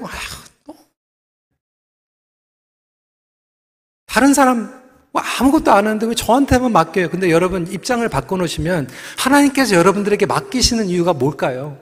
다른 4.06 4.34
사람 4.34 4.84
뭐 5.12 5.22
아무것도 5.22 5.72
안 5.72 5.88
하는데 5.88 6.06
왜 6.06 6.16
저한테만 6.16 6.72
맡겨요? 6.72 7.10
근데 7.10 7.30
여러분 7.32 7.68
입장을 7.68 8.08
바꿔놓으시면 8.08 8.90
하나님께서 9.18 9.76
여러분들에게 9.76 10.26
맡기시는 10.26 10.88
이유가 10.88 11.14
뭘까요? 11.14 11.82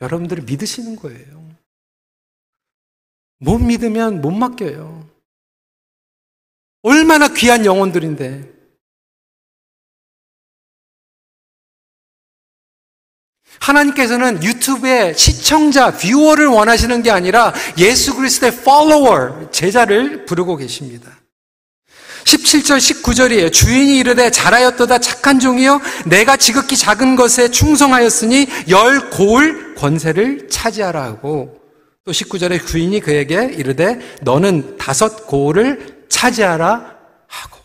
여러분들을 0.00 0.44
믿으시는 0.44 0.96
거예요. 0.96 1.46
못 3.38 3.58
믿으면 3.58 4.20
못 4.20 4.30
맡겨요. 4.30 5.08
얼마나 6.82 7.28
귀한 7.28 7.64
영혼들인데. 7.64 8.55
하나님께서는 13.60 14.42
유튜브의 14.42 15.14
시청자, 15.16 15.90
뷰어를 15.92 16.46
원하시는 16.46 17.02
게 17.02 17.10
아니라 17.10 17.52
예수 17.78 18.14
그리스도의 18.14 18.52
follower, 18.52 19.50
제자를 19.50 20.24
부르고 20.26 20.56
계십니다. 20.56 21.10
17절 22.24 22.78
19절이에요. 22.78 23.52
주인이 23.52 23.98
이르되 23.98 24.30
잘하였도다 24.30 24.98
착한 24.98 25.38
종이여 25.38 25.80
내가 26.06 26.36
지극히 26.36 26.76
작은 26.76 27.14
것에 27.14 27.50
충성하였으니 27.50 28.48
열 28.68 29.10
고을 29.10 29.76
권세를 29.76 30.48
차지하라 30.48 31.02
하고 31.04 31.60
또 32.04 32.12
19절에 32.12 32.66
주인이 32.66 32.98
그에게 33.00 33.44
이르되 33.44 34.00
너는 34.22 34.76
다섯 34.76 35.26
고을을 35.26 36.06
차지하라 36.08 36.96
하고 37.28 37.60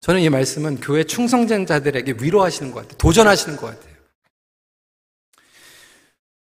저는 0.00 0.20
이 0.20 0.28
말씀은 0.28 0.80
교회 0.80 1.02
충성자들에게 1.02 2.14
위로하시는 2.20 2.70
것 2.70 2.82
같아요. 2.82 2.98
도전하시는 2.98 3.56
것 3.56 3.66
같아요. 3.66 3.89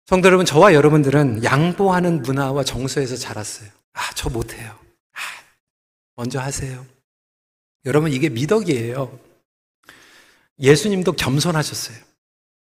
성도 0.09 0.29
여러분, 0.29 0.47
저와 0.47 0.73
여러분들은 0.73 1.45
양보하는 1.45 2.23
문화와 2.23 2.65
정서에서 2.65 3.15
자랐어요. 3.15 3.69
아, 3.93 4.11
저 4.15 4.31
못해요. 4.31 4.75
먼저 6.17 6.41
하세요. 6.41 6.87
여러분, 7.85 8.11
이게 8.11 8.31
미덕이에요. 8.31 9.21
예수님도 10.61 11.13
겸손하셨어요. 11.13 11.99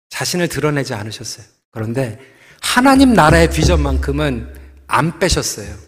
자신을 0.09 0.49
드러내지 0.49 0.93
않으셨어요. 0.93 1.47
그런데 1.71 2.19
하나님 2.61 3.14
나라의 3.14 3.49
비전만큼은 3.51 4.83
안 4.88 5.21
빼셨어요. 5.21 5.79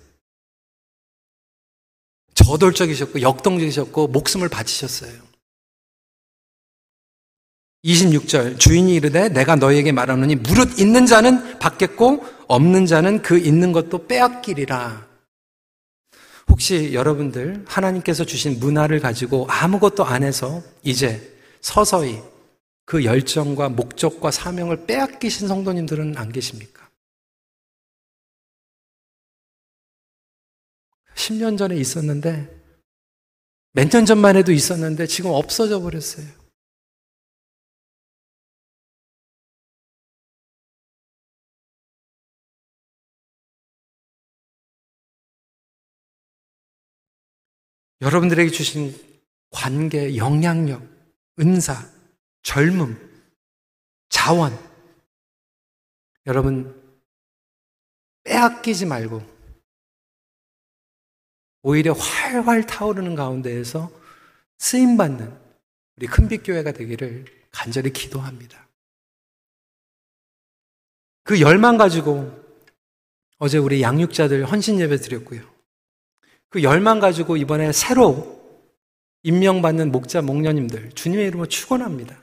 저돌적이셨고, 2.35 3.21
역동적이셨고, 3.21 4.07
목숨을 4.07 4.49
바치셨어요. 4.49 5.32
26절, 7.85 8.59
주인이 8.59 8.95
이르되 8.95 9.29
내가 9.29 9.57
너에게 9.57 9.91
말하노니 9.91 10.37
무릇 10.37 10.79
있는 10.79 11.05
자는 11.07 11.59
받겠고, 11.59 12.25
없는 12.47 12.87
자는 12.87 13.23
그 13.23 13.39
있는 13.39 13.73
것도 13.73 14.07
빼앗기리라. 14.07 15.09
혹시 16.49 16.93
여러분들 16.93 17.65
하나님께서 17.67 18.25
주신 18.25 18.61
문화를 18.61 19.01
가지고 19.01 19.47
아무것도 19.49 20.05
안 20.05 20.23
해서 20.23 20.63
이제 20.83 21.37
서서히 21.61 22.23
그 22.85 23.05
열정과 23.05 23.71
목적과 23.71 24.31
사명을 24.31 24.87
빼앗기신 24.87 25.49
성도님들은 25.49 26.17
안 26.17 26.31
계십니까? 26.31 26.89
10년 31.15 31.59
전에 31.59 31.77
있었는데, 31.77 32.61
몇 33.73 33.89
년 33.89 34.05
전만 34.05 34.37
해도 34.37 34.53
있었는데 34.53 35.07
지금 35.07 35.31
없어져 35.31 35.81
버렸어요. 35.81 36.42
여러분들에게 48.03 48.51
주신 48.51 48.93
관계, 49.51 50.17
영향력, 50.17 50.83
은사, 51.39 51.89
젊음, 52.43 52.99
자원. 54.09 54.53
여러분, 56.27 56.81
빼앗기지 58.25 58.87
말고, 58.87 59.23
오히려 61.63 61.93
활활 61.93 62.67
타오르는 62.67 63.15
가운데에서 63.15 63.89
쓰임받는 64.59 65.41
우리 65.97 66.07
큰빛교회가 66.09 66.73
되기를 66.73 67.25
간절히 67.53 67.93
기도합니다. 67.93 68.67
그 71.23 71.41
열망 71.41 71.77
가지고 71.77 72.37
어제 73.39 73.59
우리 73.59 73.81
양육자들 73.81 74.45
헌신 74.51 74.81
예배 74.81 74.97
드렸고요. 74.97 75.52
그 76.53 76.63
열망 76.63 77.01
가지고 77.01 77.39
이번에 77.39 77.73
새로 77.73 78.39
임명받는 79.23 79.91
목자, 79.91 80.21
목녀님들 80.21 80.93
주님의 80.93 81.29
이름으로 81.29 81.49
축원합니다. 81.49 82.23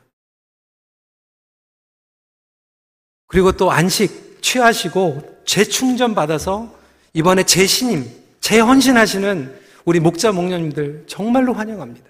그리고 3.25 3.51
또 3.53 3.71
안식 3.71 4.43
취하시고 4.43 5.43
재충전 5.45 6.13
받아서 6.13 6.77
이번에 7.13 7.43
재신임, 7.43 8.05
재헌신하시는 8.39 9.59
우리 9.85 9.99
목자, 9.99 10.31
목녀님들 10.31 11.07
정말로 11.07 11.53
환영합니다. 11.53 12.07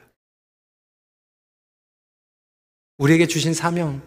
우리에게 2.97 3.27
주신 3.27 3.53
사명, 3.53 4.01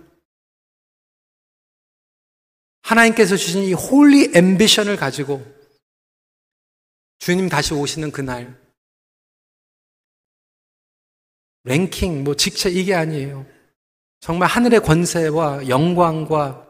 하나님께서 2.82 3.36
주신 3.36 3.62
이 3.62 3.72
holy 3.72 4.32
ambition을 4.34 4.98
가지고 4.98 5.61
주님 7.22 7.48
다시 7.48 7.72
오시는 7.72 8.10
그날 8.10 8.60
랭킹, 11.62 12.24
뭐 12.24 12.34
직책 12.34 12.76
이게 12.76 12.96
아니에요. 12.96 13.46
정말 14.18 14.48
하늘의 14.48 14.80
권세와 14.80 15.68
영광과 15.68 16.66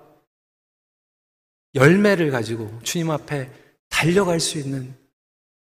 열매를 1.74 2.30
가지고 2.30 2.82
주님 2.82 3.10
앞에 3.10 3.50
달려갈 3.88 4.40
수 4.40 4.58
있는 4.58 4.94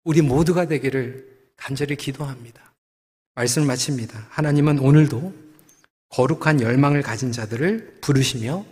우리 0.04 0.24
모두가 0.24 0.66
되기를 0.66 1.52
간절히 1.56 1.96
기도합니다. 1.96 2.74
말씀을 3.36 3.68
마칩니다. 3.68 4.30
하나님은 4.32 4.80
오늘도 4.80 5.32
거룩한 6.10 6.60
열망을 6.60 7.04
가진 7.04 7.32
자들을 7.32 8.00
부르시며 8.02 8.66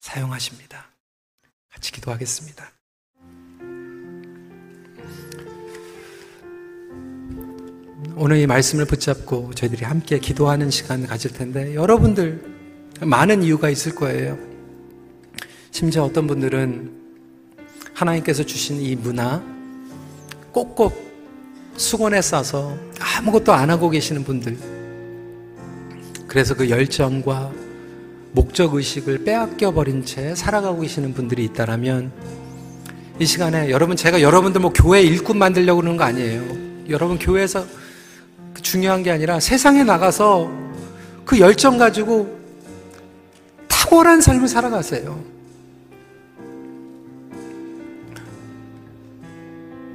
사용하십니다. 0.00 0.90
같이 1.68 1.92
기도하겠습니다. 1.92 2.77
오늘 8.20 8.38
이 8.38 8.48
말씀을 8.48 8.84
붙잡고 8.84 9.52
저희들이 9.54 9.84
함께 9.84 10.18
기도하는 10.18 10.70
시간을 10.70 11.06
가질 11.06 11.32
텐데 11.32 11.76
여러분들 11.76 12.42
많은 13.02 13.44
이유가 13.44 13.70
있을 13.70 13.94
거예요. 13.94 14.36
심지어 15.70 16.02
어떤 16.02 16.26
분들은 16.26 16.90
하나님께서 17.94 18.42
주신 18.42 18.80
이 18.80 18.96
문화 18.96 19.40
꼭꼭 20.50 21.00
수건에 21.76 22.20
싸서 22.20 22.76
아무것도 22.98 23.52
안 23.52 23.70
하고 23.70 23.88
계시는 23.88 24.24
분들 24.24 24.58
그래서 26.26 26.56
그 26.56 26.70
열정과 26.70 27.52
목적 28.32 28.74
의식을 28.74 29.22
빼앗겨 29.22 29.72
버린 29.72 30.04
채 30.04 30.34
살아가고 30.34 30.80
계시는 30.80 31.14
분들이 31.14 31.44
있다라면 31.44 32.10
이 33.20 33.26
시간에 33.26 33.70
여러분 33.70 33.96
제가 33.96 34.22
여러분들 34.22 34.60
뭐 34.60 34.72
교회 34.72 35.02
일꾼 35.02 35.38
만들려고 35.38 35.82
그러는 35.82 35.96
거 35.96 36.02
아니에요. 36.02 36.42
여러분 36.88 37.16
교회에서 37.16 37.64
중요한 38.68 39.02
게 39.02 39.10
아니라 39.10 39.40
세상에 39.40 39.82
나가서 39.82 40.50
그 41.24 41.38
열정 41.40 41.78
가지고 41.78 42.38
탁월한 43.66 44.20
삶을 44.20 44.46
살아가세요. 44.46 45.18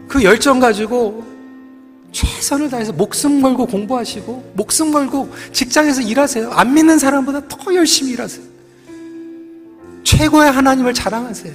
그 0.08 0.24
열정 0.24 0.60
가지고 0.60 1.24
최선을 2.12 2.72
다해서 2.72 2.92
목숨 2.94 3.44
걸고 3.44 3.68
공부하시고 3.68 4.54
목숨 4.56 4.92
걸고 4.92 5.32
직장에서 5.52 6.02
일하세요. 6.02 6.50
안 6.50 6.74
믿는 6.74 6.98
사람보다 6.98 7.48
더 7.48 7.76
열심히 7.76 8.14
일하세요. 8.14 8.44
최고의 10.04 10.52
하나님을 10.52 10.96
자랑하세요. 10.96 11.54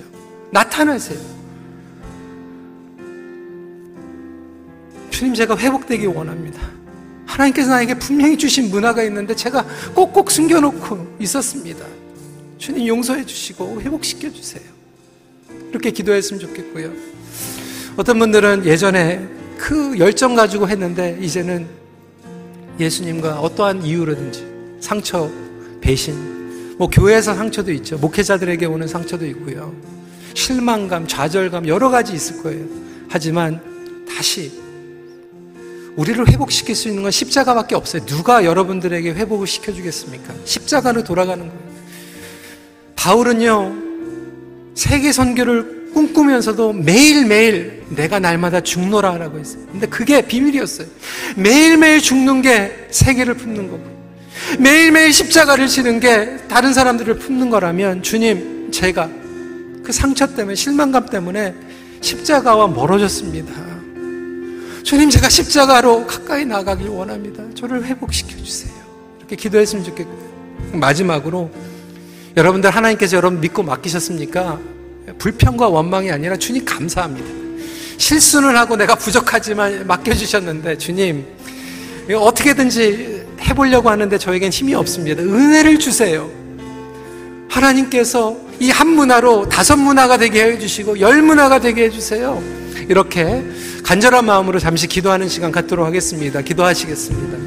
나타내세요. 0.53 1.19
주님 5.11 5.35
제가 5.35 5.59
회복되기 5.59 6.07
원합니다. 6.07 6.78
하나님께서 7.29 7.71
나에게 7.71 7.95
분명히 7.95 8.37
주신 8.37 8.71
문화가 8.71 9.03
있는데 9.05 9.37
제가 9.37 9.65
꼭꼭 9.95 10.31
숨겨놓고 10.31 11.17
있었습니다. 11.21 11.85
주님 12.57 12.87
용서해 12.87 13.25
주시고 13.25 13.83
회복시켜 13.83 14.33
주세요. 14.33 14.63
이렇게 15.71 15.91
기도했으면 15.91 16.41
좋겠고요. 16.41 16.91
어떤 17.97 18.19
분들은 18.19 18.65
예전에 18.65 19.29
그 19.59 19.99
열정 19.99 20.35
가지고 20.35 20.69
했는데 20.69 21.19
이제는 21.21 21.67
예수님과 22.81 23.41
어떠한 23.41 23.85
이유로든지 23.85 24.47
상처, 24.81 25.31
배신, 25.81 26.77
뭐 26.79 26.89
교회에서 26.89 27.35
상처도 27.35 27.73
있죠. 27.73 27.99
목회자들에게 27.99 28.67
오는 28.67 28.87
상처도 28.87 29.27
있고요. 29.27 29.75
실망감, 30.35 31.07
좌절감 31.07 31.67
여러 31.67 31.91
가지 31.91 32.15
있을 32.15 32.43
거예요. 32.43 32.65
하지만 33.09 33.61
다시 34.09 34.53
우리를 35.99 36.29
회복시킬 36.29 36.77
수 36.77 36.87
있는 36.87 37.03
건 37.03 37.11
십자가밖에 37.11 37.75
없어요. 37.75 38.07
누가 38.07 38.45
여러분들에게 38.45 39.11
회복을 39.15 39.49
시켜주겠습니까? 39.49 40.33
십자가로 40.45 41.03
돌아가는 41.03 41.45
거예요. 41.45 41.61
바울은요, 42.95 43.75
세계 44.77 45.11
선교를 45.11 45.91
꿈꾸면서도 45.95 46.73
매일매일 46.73 47.83
내가 47.89 48.21
날마다 48.21 48.61
죽노라 48.61 49.19
라고 49.19 49.41
했어요. 49.41 49.65
근데 49.73 49.89
그게 49.89 50.23
비밀이었어요. 50.23 50.87
매일매일 51.35 52.01
죽는 52.01 52.43
게 52.43 52.87
세계를 52.93 53.35
품는 53.35 53.69
거고, 53.69 53.83
매일매일 54.61 55.13
십자가를 55.13 55.67
지는 55.67 55.99
게 55.99 56.37
다른 56.47 56.73
사람들을 56.73 57.19
품는 57.19 57.51
거라면 57.51 58.05
주님, 58.05 58.71
제가 58.71 59.11
그 59.83 59.91
상처 59.91 60.29
때문에, 60.29 60.55
실망감 60.55 61.07
때문에 61.07 61.55
십자가와 62.03 62.69
멀어졌습니다. 62.69 63.68
주님 64.89 65.11
제가 65.11 65.29
십자가로 65.29 66.07
가까이 66.07 66.47
나가길 66.47 66.89
원합니다. 66.89 67.43
저를 67.55 67.85
회복시켜 67.85 68.43
주세요. 68.43 68.73
이렇게 69.19 69.37
기도했으면 69.37 69.85
좋겠고요. 69.85 70.19
마지막으로 70.73 71.51
여러분들 72.35 72.71
하나님께서 72.71 73.19
여러분 73.19 73.39
믿고 73.39 73.63
맡기셨습니까? 73.65 74.59
불평과 75.19 75.69
원망이 75.69 76.11
아니라 76.11 76.39
주님 76.39 76.65
감사합니다. 76.65 77.29
실수는 77.99 78.57
하고 78.57 78.77
내가 78.77 78.95
부족하지만 78.95 79.87
맡겨주셨는데 79.87 80.79
주님 80.79 81.27
어떻게든지 82.11 83.27
해보려고 83.43 83.91
하는데 83.91 84.17
저에겐 84.17 84.51
힘이 84.51 84.73
없습니다. 84.73 85.23
은혜를 85.23 85.79
주세요. 85.79 86.31
하나님께서 87.51 88.39
이 88.61 88.71
한 88.71 88.89
문화로 88.89 89.49
다섯 89.49 89.77
문화가 89.77 90.19
되게 90.19 90.43
해주시고 90.45 91.01
열 91.01 91.23
문화가 91.23 91.61
되게 91.61 91.85
해주세요. 91.85 92.43
이렇게 92.89 93.45
간절한 93.85 94.25
마음으로 94.25 94.59
잠시 94.59 94.87
기도하는 94.87 95.29
시간 95.29 95.53
갖도록 95.53 95.87
하겠습니다. 95.87 96.41
기도하시겠습니다. 96.43 97.39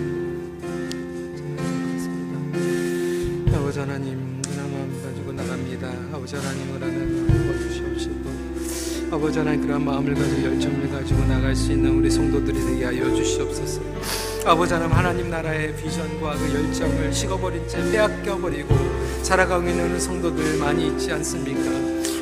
아버지 9.12 9.40
하나님, 9.40 9.62
그런 9.62 9.84
마음을 9.84 10.16
가지고 10.16 10.44
열정을 10.46 10.90
가지고 10.90 11.26
나갈 11.26 11.54
수 11.56 11.72
있는 11.74 11.98
우리 11.98 12.10
성도들이 12.10 12.58
되게 12.66 12.86
하여 12.86 13.14
주시옵소서. 13.14 13.82
아버지 14.46 14.74
하나님 14.74 14.96
하나님 14.96 15.30
나라의 15.30 15.76
비전과 15.76 16.34
그 16.36 16.54
열정을 16.54 17.14
식어버린 17.14 17.68
채 17.68 17.78
빼앗겨버리고 17.92 18.74
살아가고 19.24 19.68
있는 19.68 20.00
성도들 20.00 20.58
많이 20.58 20.88
있지 20.88 21.12
않습니까? 21.12 21.72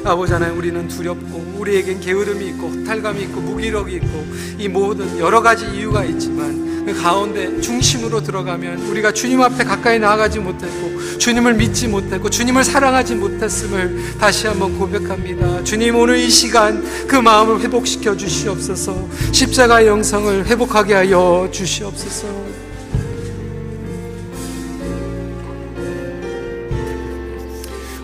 아버지 0.10 0.32
하나님 0.32 0.58
우리는 0.58 0.88
두렵고 0.88 1.56
우리에겐 1.58 2.00
게으름이 2.00 2.48
있고 2.50 2.70
허탈감이 2.70 3.22
있고 3.24 3.42
무기력이 3.42 3.96
있고 3.96 4.26
이 4.58 4.68
모든 4.68 5.20
여러 5.20 5.42
가지 5.42 5.66
이유가 5.66 6.06
있지만 6.06 6.86
그 6.86 7.02
가운데 7.02 7.60
중심으로 7.62 8.24
들어가면 8.24 8.88
우리가 8.88 9.12
주님 9.12 9.42
앞에 9.42 9.64
가까이 9.64 10.00
나아가지 10.00 10.40
못했고 10.40 11.18
주님을 11.20 11.56
믿지 11.56 11.88
못했고 11.88 12.30
주님을 12.30 12.64
사랑하지 12.64 13.16
못했음을 13.16 14.18
다시 14.18 14.48
한번 14.48 14.78
고백합니다. 14.80 15.64
주님 15.64 15.96
오늘 15.98 16.18
이 16.18 16.30
시간 16.30 16.84
그 17.08 17.16
마음을 17.16 17.60
회복시켜 17.60 18.16
주시옵소서. 18.16 19.08
십자가의 19.34 19.88
영성을 19.88 20.46
회복하게 20.46 20.94
하여 20.94 21.50
주시옵소서. 21.52 22.49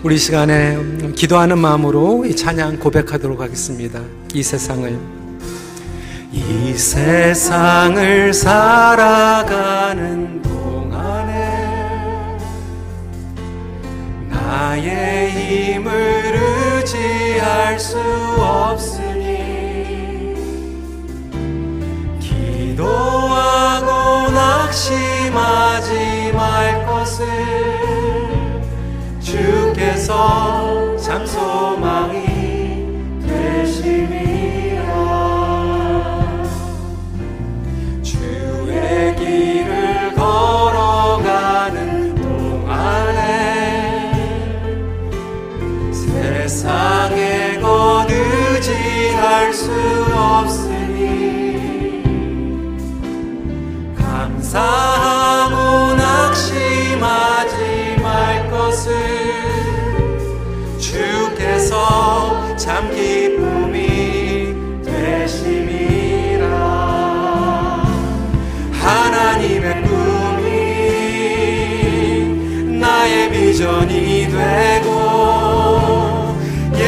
우리 0.06 0.18
시간에 0.18 0.78
기도하는 1.16 1.58
마음으로 1.58 2.24
이 2.24 2.36
찬양 2.36 2.78
고백하도록 2.78 3.40
하겠습니다. 3.40 4.00
이 4.34 4.40
세상을 4.40 4.96
이 6.30 6.74
세상을 6.74 8.32
살아가는 8.32 10.40
동안에 10.42 12.38
나의 14.30 15.32
힘을 15.32 15.90
의지할 16.76 17.80
수 17.80 17.98
없으니 18.38 20.36
기도하고 22.20 24.30
낙심하지 24.30 26.30
말 26.32 26.86
것을 26.86 27.26
주께서 29.36 30.96
참 30.96 31.26
소망이 31.26 32.24
되심이라. 33.26 34.86
주의 38.02 39.14
길을 39.16 40.14
걸어가는 40.14 42.14
동안에 42.14 43.20
세상에 45.92 47.58
것 47.60 48.06
의지할 48.08 49.52
수 49.52 49.70
없으니 50.14 52.02
감사 53.96 54.85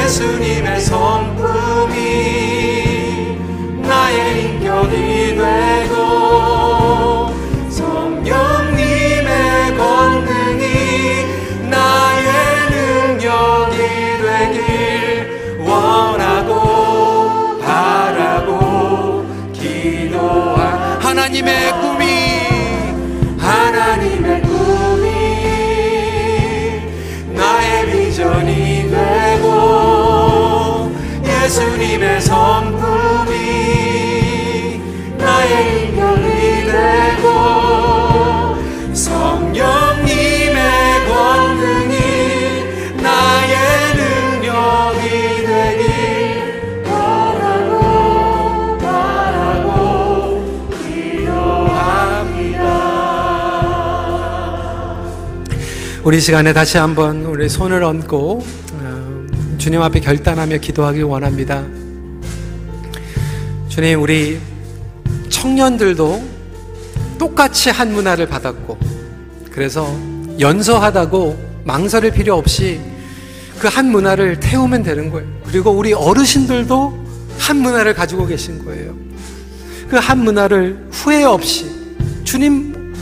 예수님의 0.08 0.80
성품이 0.80 1.94
나의 3.82 4.42
인격이 4.44 5.36
되 5.36 5.87
우리 56.08 56.22
시간에 56.22 56.54
다시 56.54 56.78
한번 56.78 57.26
우리 57.26 57.50
손을 57.50 57.84
얹고 57.84 58.42
어, 58.80 59.26
주님 59.58 59.82
앞에 59.82 60.00
결단하며 60.00 60.56
기도하기 60.56 61.02
원합니다. 61.02 61.62
주님, 63.68 64.00
우리 64.00 64.40
청년들도 65.28 66.24
똑같이 67.18 67.68
한 67.68 67.92
문화를 67.92 68.26
받았고, 68.26 68.78
그래서 69.50 69.86
연소하다고 70.40 71.60
망설일 71.64 72.12
필요 72.12 72.36
없이 72.36 72.80
그 73.58 73.68
한 73.68 73.90
문화를 73.90 74.40
태우면 74.40 74.84
되는 74.84 75.10
거예요. 75.10 75.28
그리고 75.44 75.72
우리 75.72 75.92
어르신들도 75.92 77.06
한 77.38 77.56
문화를 77.58 77.92
가지고 77.92 78.24
계신 78.26 78.64
거예요. 78.64 78.96
그 79.90 79.96
한 79.96 80.20
문화를 80.20 80.88
후회 80.90 81.24
없이 81.24 81.70
주님 82.24 82.94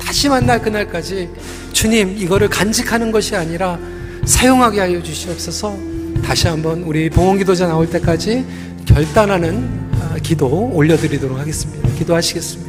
다시 0.00 0.30
만날 0.30 0.62
그날까지 0.62 1.28
주님 1.74 2.16
이거를 2.16 2.48
간직하는 2.48 3.10
것이 3.12 3.36
아니라 3.36 3.78
사용하게 4.24 4.80
하여 4.80 5.02
주시옵소서 5.02 5.76
다시 6.24 6.46
한번 6.48 6.82
우리 6.84 7.10
봉헌 7.10 7.38
기도자 7.38 7.66
나올 7.66 7.90
때까지 7.90 8.46
결단하는 8.86 9.68
아, 10.00 10.16
기도 10.22 10.70
올려드리도록 10.72 11.38
하겠습니다. 11.38 11.88
기도하시겠습니다. 11.98 12.63